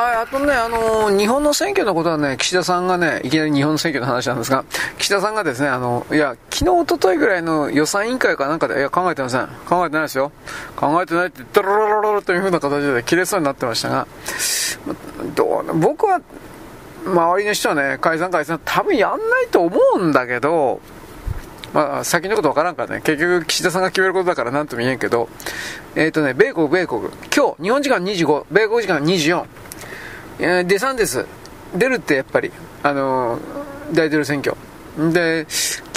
[0.00, 4.64] はい、あとね、あのー、日本の選挙のことはね、岸田さんがね、いきなり日本の選挙の話なんですが、
[4.96, 9.46] 岸田さんがですね、あの、いや、昨日、おとといぐらいの予算委員会かなんかで、いや、考えてません。
[9.68, 10.32] 考えてないですよ。
[10.74, 14.06] 考えてないって、ドロロロロロという風な形で切れそうになってましたが、
[15.34, 16.22] どう僕は、
[17.04, 20.80] 周りの人はね、解散解散、多分やんないと思うんだけど、
[21.74, 25.28] まあ、先のことわからんからね、結局岸田さんが決めることだから何とも言えんけど、
[25.94, 27.02] えっ、ー、とね、米国、米国、
[27.34, 29.44] 今日、日本時間25、米国時間24、
[30.40, 31.26] デサンティス、
[31.74, 32.50] 出るってやっぱり、
[32.82, 34.56] あのー、大統領選挙。
[35.12, 35.46] で、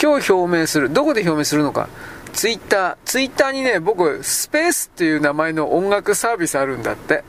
[0.02, 0.91] 今日表明する。
[0.91, 1.88] どこで表明するのか。
[2.34, 2.98] ツイッター。
[3.06, 7.24] ツイッターにね、僕、スペースっていう名前の音楽サービスあるんだって。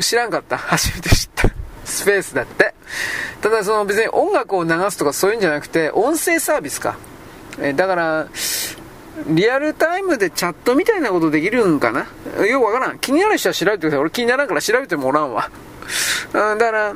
[0.00, 0.56] 知らんかった。
[0.58, 1.48] 初めて知った。
[1.84, 2.74] スペースだって。
[3.40, 6.96] ただ、その別に音楽を流すとかそういうんじゃなくて、音声サービスか。
[7.60, 8.28] えだから、
[9.26, 12.06] リアルタイムでチャットみたいなことできるんかな
[12.46, 12.98] よくわからん。
[12.98, 13.98] 気になる人は調べてください。
[13.98, 15.50] 俺気にならんから調べてもおらんわ。
[16.32, 16.94] だから、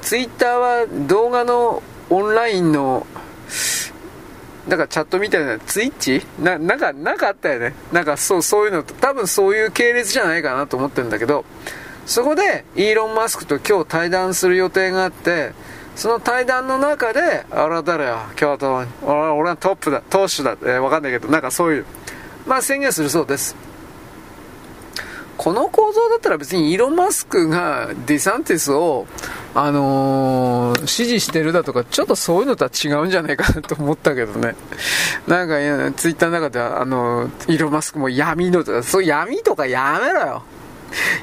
[0.00, 3.06] ツイッターは動画のオンラインの、
[4.68, 6.24] なんかチャットみたいな、ツイッチ？
[6.40, 7.74] な、なんか、なんかあったよね。
[7.92, 11.44] なんかそう、そういうの、多分そういう系列じゃないかなと思ってるんだけど、
[12.06, 15.52] そこで、イーロン・マスクと今日対談する予定があって、
[15.94, 18.74] その対談の中で、あれは誰や、共和党、
[19.36, 21.86] 俺はトップだ、党首だ、えー、わかんないけど、なんかそういう、
[22.46, 23.54] まあ宣言するそうです。
[25.36, 29.06] この構造だったら別にイーロン・マスクがデサンティスを、
[29.54, 34.54] あのー、支持してるだとか、ちょっとそういうのとは違うんじゃないかなと思ったけどね。
[35.26, 40.42] なんか、ツイッターの中では、あのー、イーロン・マスクも闇のとか、そう闇とかやめろよ。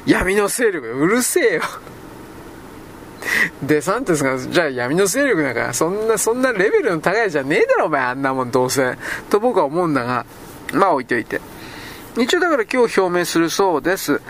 [0.06, 1.62] 闇の勢力、うるせえよ。
[3.62, 8.96] デサンティスが、じゃあ闇の勢力だから、そんな、そんなレベルの高いじゃねえだろ、お前、あんなもんどうせ。
[9.28, 10.26] と僕は思うんだが、
[10.72, 11.40] まあ置いといて。
[12.18, 14.20] 一応だから今日表明するそうです。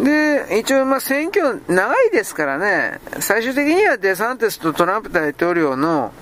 [0.00, 6.12] で、一応まあ選挙長いですからね、最終的にはデサンティスとトランプ大統領の、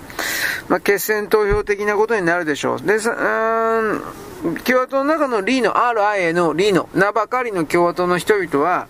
[0.68, 2.80] まあ、決選投票的なことになるでしょう。
[2.80, 3.14] で、さ、
[4.64, 8.86] 共和党の中のリーノ、RIA のリーノ、名ばかりの共和党の人々は、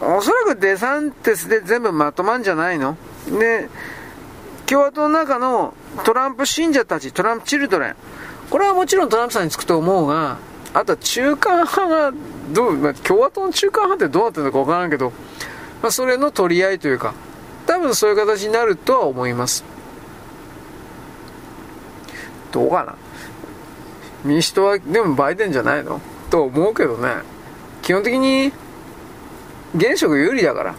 [0.00, 2.96] おそらくデサンティスで全部まとまんじゃないの？
[3.26, 3.68] で、
[4.66, 5.74] 共和党の中の
[6.04, 7.96] トランプ信者たち、トランプチルドレン、
[8.50, 10.38] これはもちろんトランプさんにつくと思うが、
[10.72, 12.12] あとは中間派が
[12.52, 15.12] どう、まあ、共和党の中間派ってどうなってるのか分からんけど、
[15.82, 17.14] まあ、それの取り合いというか、
[17.66, 19.64] 多分そういう形になるとは思います。
[22.52, 22.96] どうかな
[24.24, 26.00] 民主党はでもバイデンじゃないの？
[26.30, 27.08] と思うけどね。
[27.82, 28.52] 基本的に
[29.74, 30.74] 現職有利だから。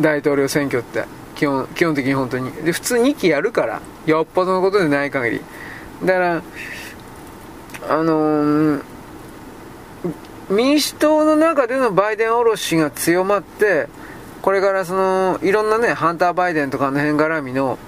[0.00, 1.04] 大統領選挙って。
[1.34, 2.50] 基本基本的に本当に。
[2.52, 3.80] で、普通2期やるから。
[4.06, 5.40] よっぽどのことでない限り。
[6.04, 6.42] だから、
[7.88, 8.82] あのー、
[10.50, 13.88] 民主党の中でのバイデンおろしが強まって、
[14.42, 17.78] これからその、いろんなね、ハンター・バイデンとかの辺絡みの、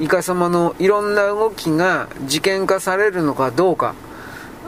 [0.00, 3.94] イカ様のいろんな動きが事件化されるのかどうか。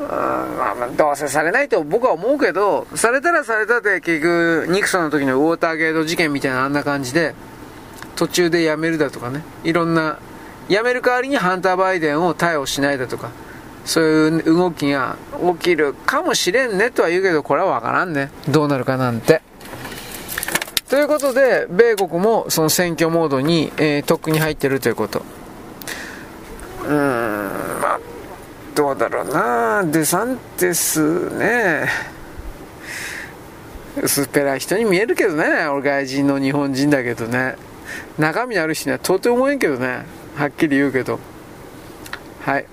[0.09, 7.35] あまあ、どうせされないと僕は思うけど、されたらされたで結局、ニクソンの時のウォーターゲート事件みたいなあんな感じで、
[8.16, 10.18] 途中で辞めるだとかね、いろんな、
[10.68, 13.30] 辞める代わりにハンター・バイデンを逮捕しないだとか、
[13.85, 15.16] そういう動きが
[15.59, 18.30] 起きるかもしれんねとは言うけど、これはわからんね。
[18.49, 19.43] どうなるかなんて。
[20.89, 25.22] ということで、米国もその選挙モードに、えー、とっくに入ってるということ。
[26.85, 28.01] うーん、まあ、
[28.74, 29.82] どうだろうな。
[29.85, 31.89] デサンティスね。
[34.03, 35.66] 薄っぺらい人に見えるけどね。
[35.66, 37.57] 俺外人の日本人だけどね。
[38.18, 40.05] 中身ある人には到底思えんけどね。
[40.37, 41.18] はっきり言うけど。
[42.43, 42.66] はい。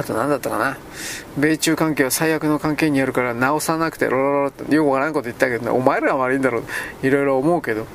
[0.00, 0.78] あと何だったかな？
[1.36, 7.06] 米中関係は最悪の関係にあるから直さなくてロロロってよくわからんこと言ったけどね、お前らが悪いんだろう。
[7.06, 7.86] いろいろ思うけど。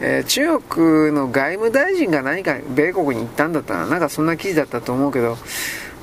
[0.00, 3.98] えー、中国の外務大臣が何か米国に行ったんだったら、な。
[3.98, 5.38] んかそんな記事だったと思うけど、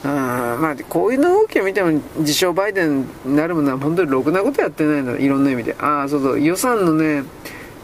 [0.05, 5.75] うんまあ、こういう動きを見ても自称バイデンになるものは本当にろくなことやってないんだいろんな意味で。
[5.77, 6.41] ああそうそう。
[6.41, 7.23] 予算のね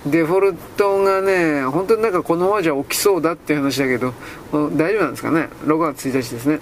[0.06, 4.14] デフォルトがね本当になんかこのままじゃ起きそうだっていう話だけど。
[4.52, 6.60] 大丈夫なんですかね？6月1日ですね。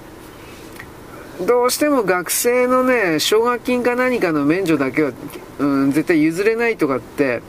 [1.42, 5.12] どうしても学生のね、奨学金か何かの免除だけは、
[5.60, 7.42] うん、絶対譲れないとかって、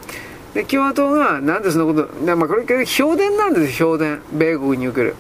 [0.55, 4.23] で、共和党が、なんでそんなこと、まあ、これ、評伝なんですよ、評伝。
[4.33, 5.15] 米国における。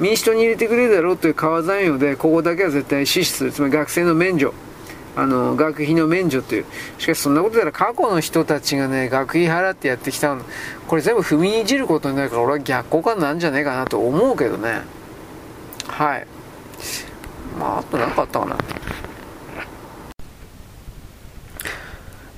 [0.00, 3.52] 民主党に入れてくれるだろうという川残用で、ここだけは絶対支持する。
[3.52, 4.52] つまり学生の免除。
[5.14, 6.64] あの、学費の免除という。
[6.98, 10.42] しかしそんなことなら過去の人たちがね、学費払ってやってきたの、
[10.88, 14.82] これ全部踏みにじることになるから俺は逆効果なんじゃねえかなと思うけどね。
[15.86, 16.26] はい。
[17.58, 18.56] まあ、あとなかったかな。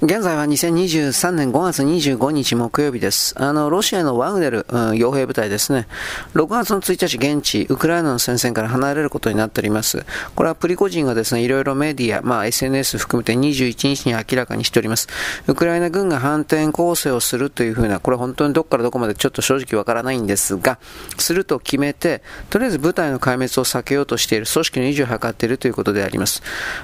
[0.05, 3.35] 現在は2023年5月25日木曜日です。
[3.41, 5.89] あの、ロシアのワグネル、うん、傭兵部隊ですね。
[6.35, 10.05] 6月の1日現地、ウクライナの戦線から離れることになっております。
[10.35, 15.09] これはプリコジンがですね、いろいろメディア、まあ SNS 含めて21日に明らかにしております。
[15.47, 20.79] ウクライナ軍が反転攻勢をするというふうな、これ本当にどこからどこまでちょっと正直わからないんですが、
[21.17, 26.43] すると決めて、とりあえず部隊の壊滅を避けようとしている、組織の維持を図っているということであります。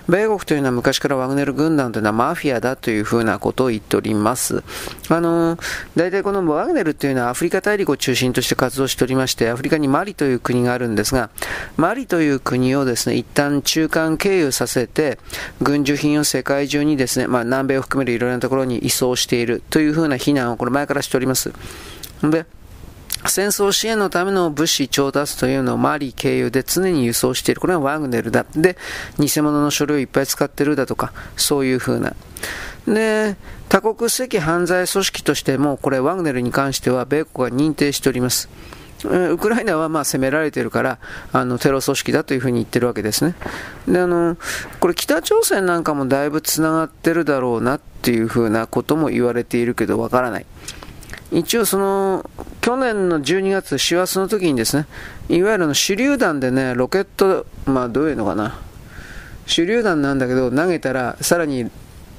[0.08, 4.62] 米国というのは昔からワグネル軍団というのはマフィアだというふうなことを言っております。
[5.08, 5.58] あの、
[5.96, 11.30] 大体このワグネルというのはアフリカ大陸を中心として活動しておりまして、アフリカにマリという国があるんですが、
[11.76, 15.18] マリという国をですね、一旦中間経由させて、
[15.60, 21.52] 軍需品を世界中にですね、まあ南米を含めるいろいろなところに移送しているというふうな非難をこれ前からしております。
[22.22, 22.46] で、
[23.26, 27.60] 戦争支援のための物資調達というのをマリ経由で常に輸送している。
[27.60, 28.46] これはワグネルだ。
[28.56, 28.78] で、
[29.18, 32.14] 偽物の書類をいっぱい使ってるだとか、そういうふうな。
[32.86, 33.36] で、
[33.68, 38.48] 多国籍犯罪組織としても、これワグネルに関しては米国が認定しております。
[39.08, 40.98] ウクライナはまあ攻められているから
[41.32, 43.34] あのテロ組織だというふうに言ってるわけですね。
[43.88, 44.36] であの
[44.78, 50.46] これ北朝鮮なんかもだいぶつながってるだろうなっていうふうなことも言われているけどわからない。
[51.32, 52.28] 一応その
[52.60, 54.86] 去年の12月、師走の時にですね、
[55.28, 58.58] いわゆるの手榴弾でね、ロケット、まあどういうのかな、
[59.46, 61.70] 手榴弾なんだけど投げたらさらに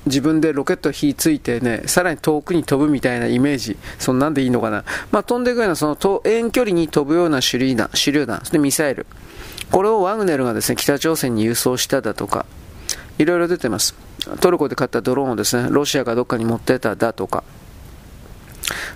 [0.06, 4.84] 自分でロケット火ついてね、さらに遠くに飛ぶみたいなイメージ、そんなんでいいのかな。
[5.12, 9.06] まあ、飛んでいくような、その遠距離に飛ぶような手榴弾、手榴弾、そしてミサイル。
[9.72, 12.46] これをワグネルがですね、北朝鮮に輸送しただとか、
[13.18, 13.96] いろいろ出てます。
[14.40, 17.44] トルコで買ったドローンをですね、ロシアがどっかに持ってただとか。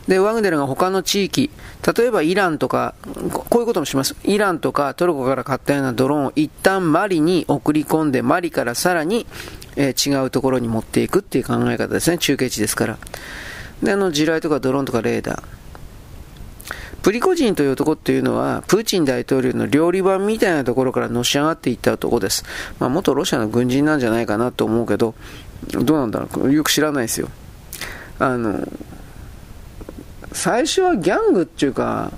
[0.08, 1.50] で、ワグネルが他の地域、
[1.98, 2.94] 例えばイランとか、
[3.34, 4.16] こういうこともします。
[4.24, 9.26] イランとかトルコから買ったようなドローンを一旦マリに送り込んで、マリからさらに、
[9.76, 12.18] えー、違うところに持っていくっていう考え方ですね。
[12.18, 12.98] 中継地ですから。
[13.84, 15.44] で、あの、地雷とかドローンとかレーダー。
[17.02, 22.44] プリコジンという男っていうのは、プーチン大統領の料理版みたいなところからのし上がっていった男です。
[22.80, 25.14] まあ、元ロシアの軍人なんじゃないかなと思うけど、
[25.68, 26.52] どうなんだろう。
[26.52, 27.30] よく知らないですよ。
[28.18, 28.68] あの、
[30.32, 32.12] 最初はギャングっていうか、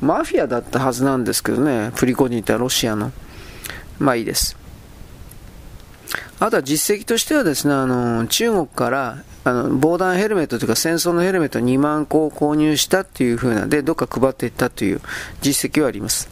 [0.00, 3.12] マフィアだったはずなんですけどね、プリコジンってロシアの。
[3.98, 4.57] まあいいです。
[6.40, 15.00] あとは実績としてはですね、あの、中国からあの防弾ヘルメットというか戦争のヘルメット2万個を購入したっていう風なで、どっか配っていったという
[15.40, 16.28] 実績はあります。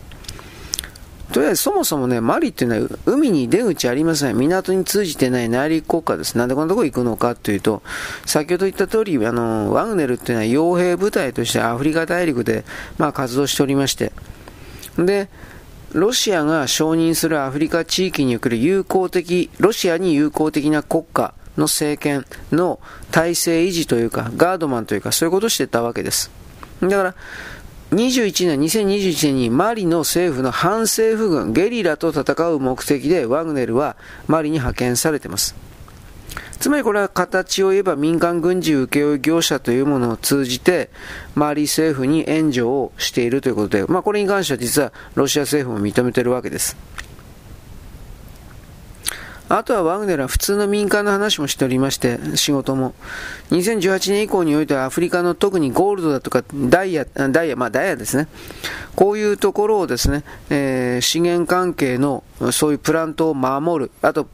[1.33, 4.37] とりあえずそもそもね、マリっていうのは海に出口ありません。
[4.37, 6.39] 港に通じてない内陸国家です。
[6.39, 7.83] なんでこんなとこ行くのかというと、
[8.25, 12.65] 先ほど言った通り、あの、ワグネルっていうのは傭兵部隊としてアフリカ大陸で、
[12.99, 14.13] まあ、活動しておりまして、
[14.99, 15.29] で、
[15.97, 22.81] ロシアが承認するアフリカ地域における友好的、ロシアに友好的な国家の政権の
[23.11, 26.31] 体制維持というか、ガードマンというか、そういうことをしてたわけです。
[26.83, 27.15] だから、
[27.93, 35.66] 21年、2021年にマリの政府の反政府軍、ゲリラと戦う目的でワグネルはマリに派遣されています。
[36.59, 40.91] つまりこれは形を言えば民間軍事請負業者というものを通じて、
[41.35, 46.77] マリ政府に援助をしているということで、まあこれに関しては実はロシア政府も認めているわけです。
[49.49, 52.95] あとはワグネルは普通の民間の話もしておりまして、仕事も。
[53.51, 58.27] 2018年以降においてはアフリカの特にゴールドだとかダイヤ、ダイヤ、まあダイヤですね。
[58.97, 63.91] こういうところをですね、えー、資源関係のそういうプラントを守る。
[64.03, 64.27] あと、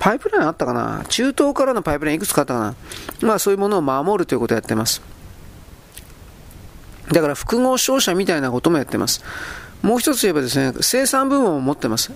[0.00, 1.04] パイプラインあったかな？
[1.08, 2.74] 中東からのパイプラインいくつかあったかな？
[3.28, 5.00] まあそういうものを守るということをやってます。
[7.12, 9.22] だから複合商社みたいなこともやってます。
[9.82, 12.10] もう一つ言えばですね、生産部門を持ってます。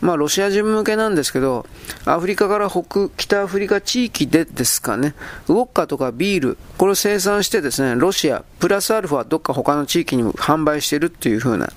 [0.00, 1.66] まあ、ロシア人向けなんですけど、
[2.04, 5.14] アフリカから北、北アフリカ地域でですかね、
[5.48, 11.68] ウォッカとかビール、これを生産してですね、ロシア、プラスアルファ、どっか他の地域に販売してるっていう風な。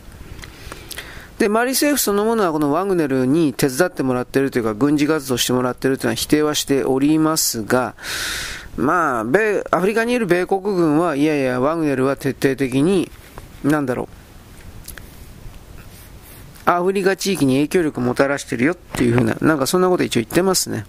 [1.40, 7.96] で、マリ政府そのものはこのワグネルに手伝ってもらってるというか、軍事活動してもらってるというのは否定はしておりますが、
[8.78, 13.10] まあ、米、アフリカにいる米国軍は、いやいや、ワグネルは徹底的に、
[13.64, 14.21] なんだろう、
[16.66, 20.86] アフリカ地域に影響力をもたらしてるよっていうふうな、なんかそんなこと一応言ってますね。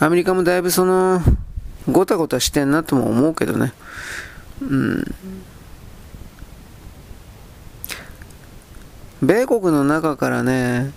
[0.00, 1.20] アメリカもだいぶその、
[1.90, 3.72] ごたごたしてんなとも思うけどね。
[4.62, 5.14] うん。
[9.22, 10.92] 米国の中からね、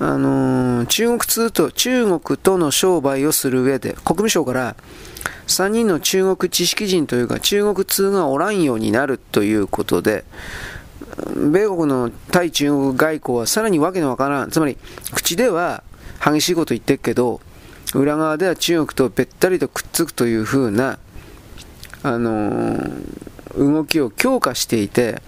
[0.00, 4.76] あのー、中国通と、中国との商売をする上で、国務省から
[5.46, 10.24] 3人の中国知識人というか、中国通がおらんようになるということで、
[11.36, 14.76] 米国の対中国外交はさらにわけのわからん、つまり
[15.12, 15.82] 口では
[16.24, 17.40] 激しいこと言ってるけど、
[17.94, 20.98] 裏側では中国とべったりとくっつくというふうな、
[22.02, 25.22] あのー、動きを強化していて、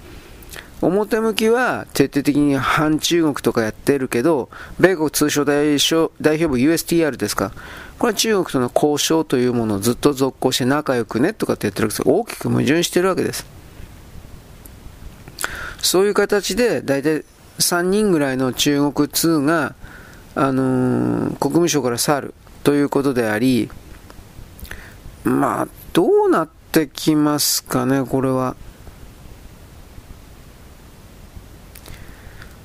[0.81, 4.49] 表向きは徹底的に反中国とかやってるけど、
[4.81, 7.53] 米国通商代表代表部 USTR ですか。
[7.99, 13.47] これは中国との交渉というものをずっと続行して仲良くねとかって言ってるわけです大きく矛盾してるわけです。
[15.83, 17.25] そういう形で、だいたい
[17.59, 19.75] 3人ぐらいの中国通が、
[20.35, 23.69] あのー、国務省から去るということであり、
[25.25, 28.57] まあ、どうなってきますかね、これは。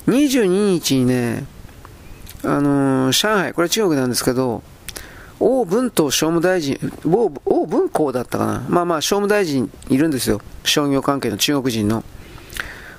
[0.05, 1.45] 22日にね、
[2.43, 4.61] あのー、上海、これは中国なんですけど、
[5.39, 8.65] 王文東商務大臣、王王文公だったかな。
[8.69, 10.39] まあまあ、商務大臣いるんですよ。
[10.63, 12.03] 商業関係の中国人の。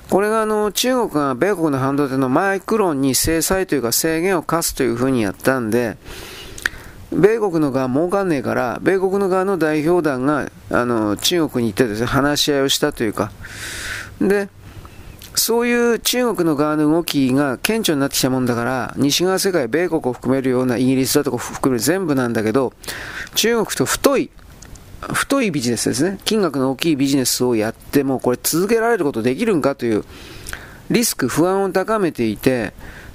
[0.09, 5.97] これがあの中国が米国の半導体のマイクロンに制裁というか制限を課すというふうにやったんで、
[7.11, 13.31] 米国の側儲かんねえから、米国の側の代表団があの中国に行ってですね、話し合いをしたというか、
[14.19, 14.49] で、
[15.35, 22.73] そういう中国の側の動きが顕著になってきたもんだから、西側世界、米国を含めるようなイギリスだとか含める全部なんだけど、
[23.35, 24.31] 中国と太い
[25.01, 30.03] 太いビジネスですね、金額の大きいビジネスをやっても、これ続けられることできるんかという
[30.89, 32.73] リスク、不安を高めていて、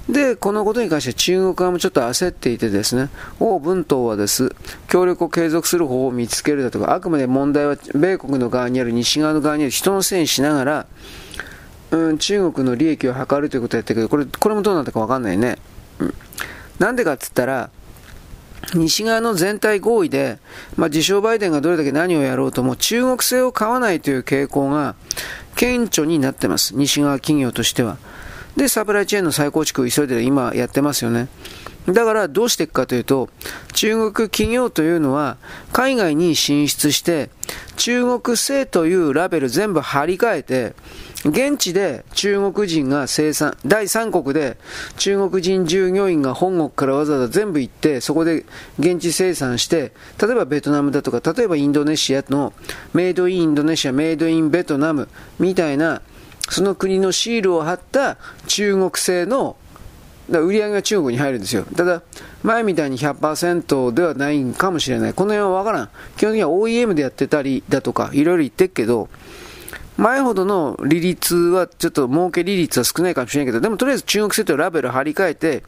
[0.09, 3.09] で、このことに関して中国側もちょっと焦っていてですね、
[3.39, 4.55] 王文東はです、
[4.87, 10.85] 協力を継続する方法を見つけるだとか、あくまで問題は米国の側にある、西側の側にある人のせいにしながら、
[11.91, 15.57] うん、中国の利益を図るということをやったけど、これ、これもどうなったかわかんないね。
[15.99, 16.13] うん。
[16.77, 17.69] なんでかっつったら、
[18.73, 20.39] 西側の全体合意で、
[20.75, 24.95] まあ、自称バイデンがどれだけ何をやろうとも中国製を買わないという傾向が
[25.55, 26.75] 顕著になってます。
[26.75, 27.97] 西側企業としては。
[28.57, 31.27] で、サプライチェーンの再構築を急いで今やってますよね。
[31.87, 33.29] だからどうしていくかというと、
[33.73, 35.37] 中国企業というのは
[35.71, 37.29] 海外に進出して、
[37.77, 40.73] 中国製というラベル全部貼り替えて、
[41.25, 44.57] 現地で中国人が生産、第三国で
[44.97, 48.45] 中国人従業員が本国からわざわざ全部行って、そこで
[48.77, 52.53] 現地生産して、例えばベトナムだとか、例えばインドネシアの
[52.93, 55.09] メイドインインドネシア、メイドインベトナム
[55.39, 56.03] みたいな、
[56.47, 59.57] その国のシールを貼った中国製の
[60.29, 61.65] だ売り上げが中国に入るんですよ。
[61.75, 62.01] ただ、
[62.43, 65.13] 前みたいに100%ではないかもしれない。
[65.13, 65.89] この辺はわからん。
[66.17, 69.09] 基本的には OEM でやってたりだとか、いろいろ言ってるけど、
[69.97, 75.63] 前ほどの利率は、ちょっと儲け利率は少ないかもしれないけど、でもとりあえず中国製とラベル貼り替えて、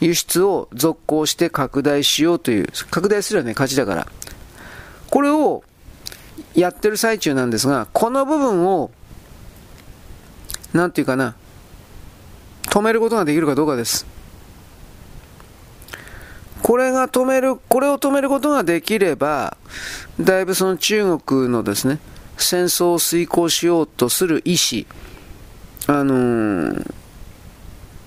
[0.00, 4.06] 輸出を続行して拡大しようという、拡大すればね、勝ちだから。
[5.10, 5.64] これを
[6.54, 8.90] やってる最中なんですが、この部分を、
[10.72, 11.34] なんていうかな、
[12.62, 14.06] 止めることができるかどうかです。
[16.62, 19.56] これが止める、これを止めることができれば、
[20.20, 21.98] だいぶその中国のですね、
[22.42, 24.84] 戦争を遂行しようとする意思、
[25.86, 26.94] あのー、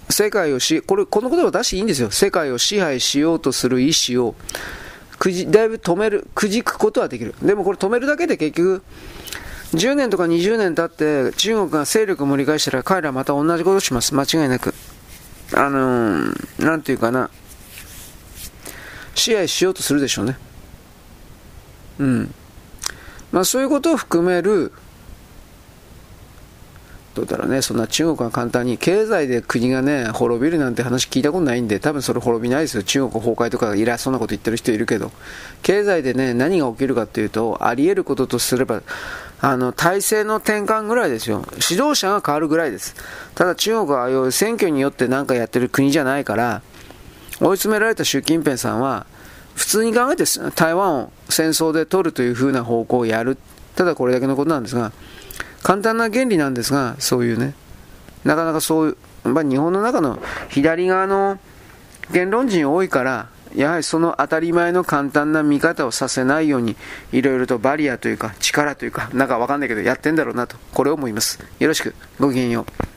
[0.10, 2.12] 世界をし、これ、この言葉出していいんですよ。
[2.12, 4.36] 世界を支配しようとする意思を、
[5.18, 7.34] くじ、だいぶ止める、くじくことはできる。
[7.42, 8.84] でもこれ止めるだけで結局、
[9.74, 14.14] 10年とか20年経って中国が勢力を盛り返したら彼らまた同じことをします。
[14.14, 14.76] 間違いなく。
[15.56, 17.30] あのー、なんていうかな。
[19.16, 20.38] 支配しようとするでしょうね。
[22.00, 22.36] うん。
[23.34, 24.72] まあ、そういうことを含める、
[27.16, 32.84] どうだろうね、そんな中国が簡単に、経済で国がね、滅びるなんて話聞いたことないんで、多分それ滅びないですよ。
[32.84, 35.12] 中国崩壊とか偉そうなこと言ってる人いるけど、
[35.64, 38.84] 経済でね、何が起きるかっていうと、あり得ることとすれば、
[39.42, 41.44] あの、体制の転換ぐらいですよ。
[41.70, 42.96] 指導者が変わるぐらいです。
[43.34, 46.62] ただ中国は選挙によって何かやってる国じゃないから、
[47.42, 49.08] 追い詰められた習近平さんは、
[49.56, 50.24] 普通に考えて
[50.56, 53.38] 台湾を戦争で取るという風な方向をやる。
[53.76, 54.92] ただこれだけのことなんですが、
[55.62, 57.56] 簡単な原理なんですが、そういうね、
[58.24, 58.96] なかなかそうい
[59.26, 60.20] う、まあ、日本の中の
[60.50, 61.40] 左側の
[62.12, 66.76] 言論人多いから、やはりその当たり前の簡単な見方をさせないように、
[67.12, 71.40] いろいろとバリアというか、力というか、なんかわかんないけど、やってんだろうなと、これを思います。
[71.60, 72.93] よろしく、ごきげんよう。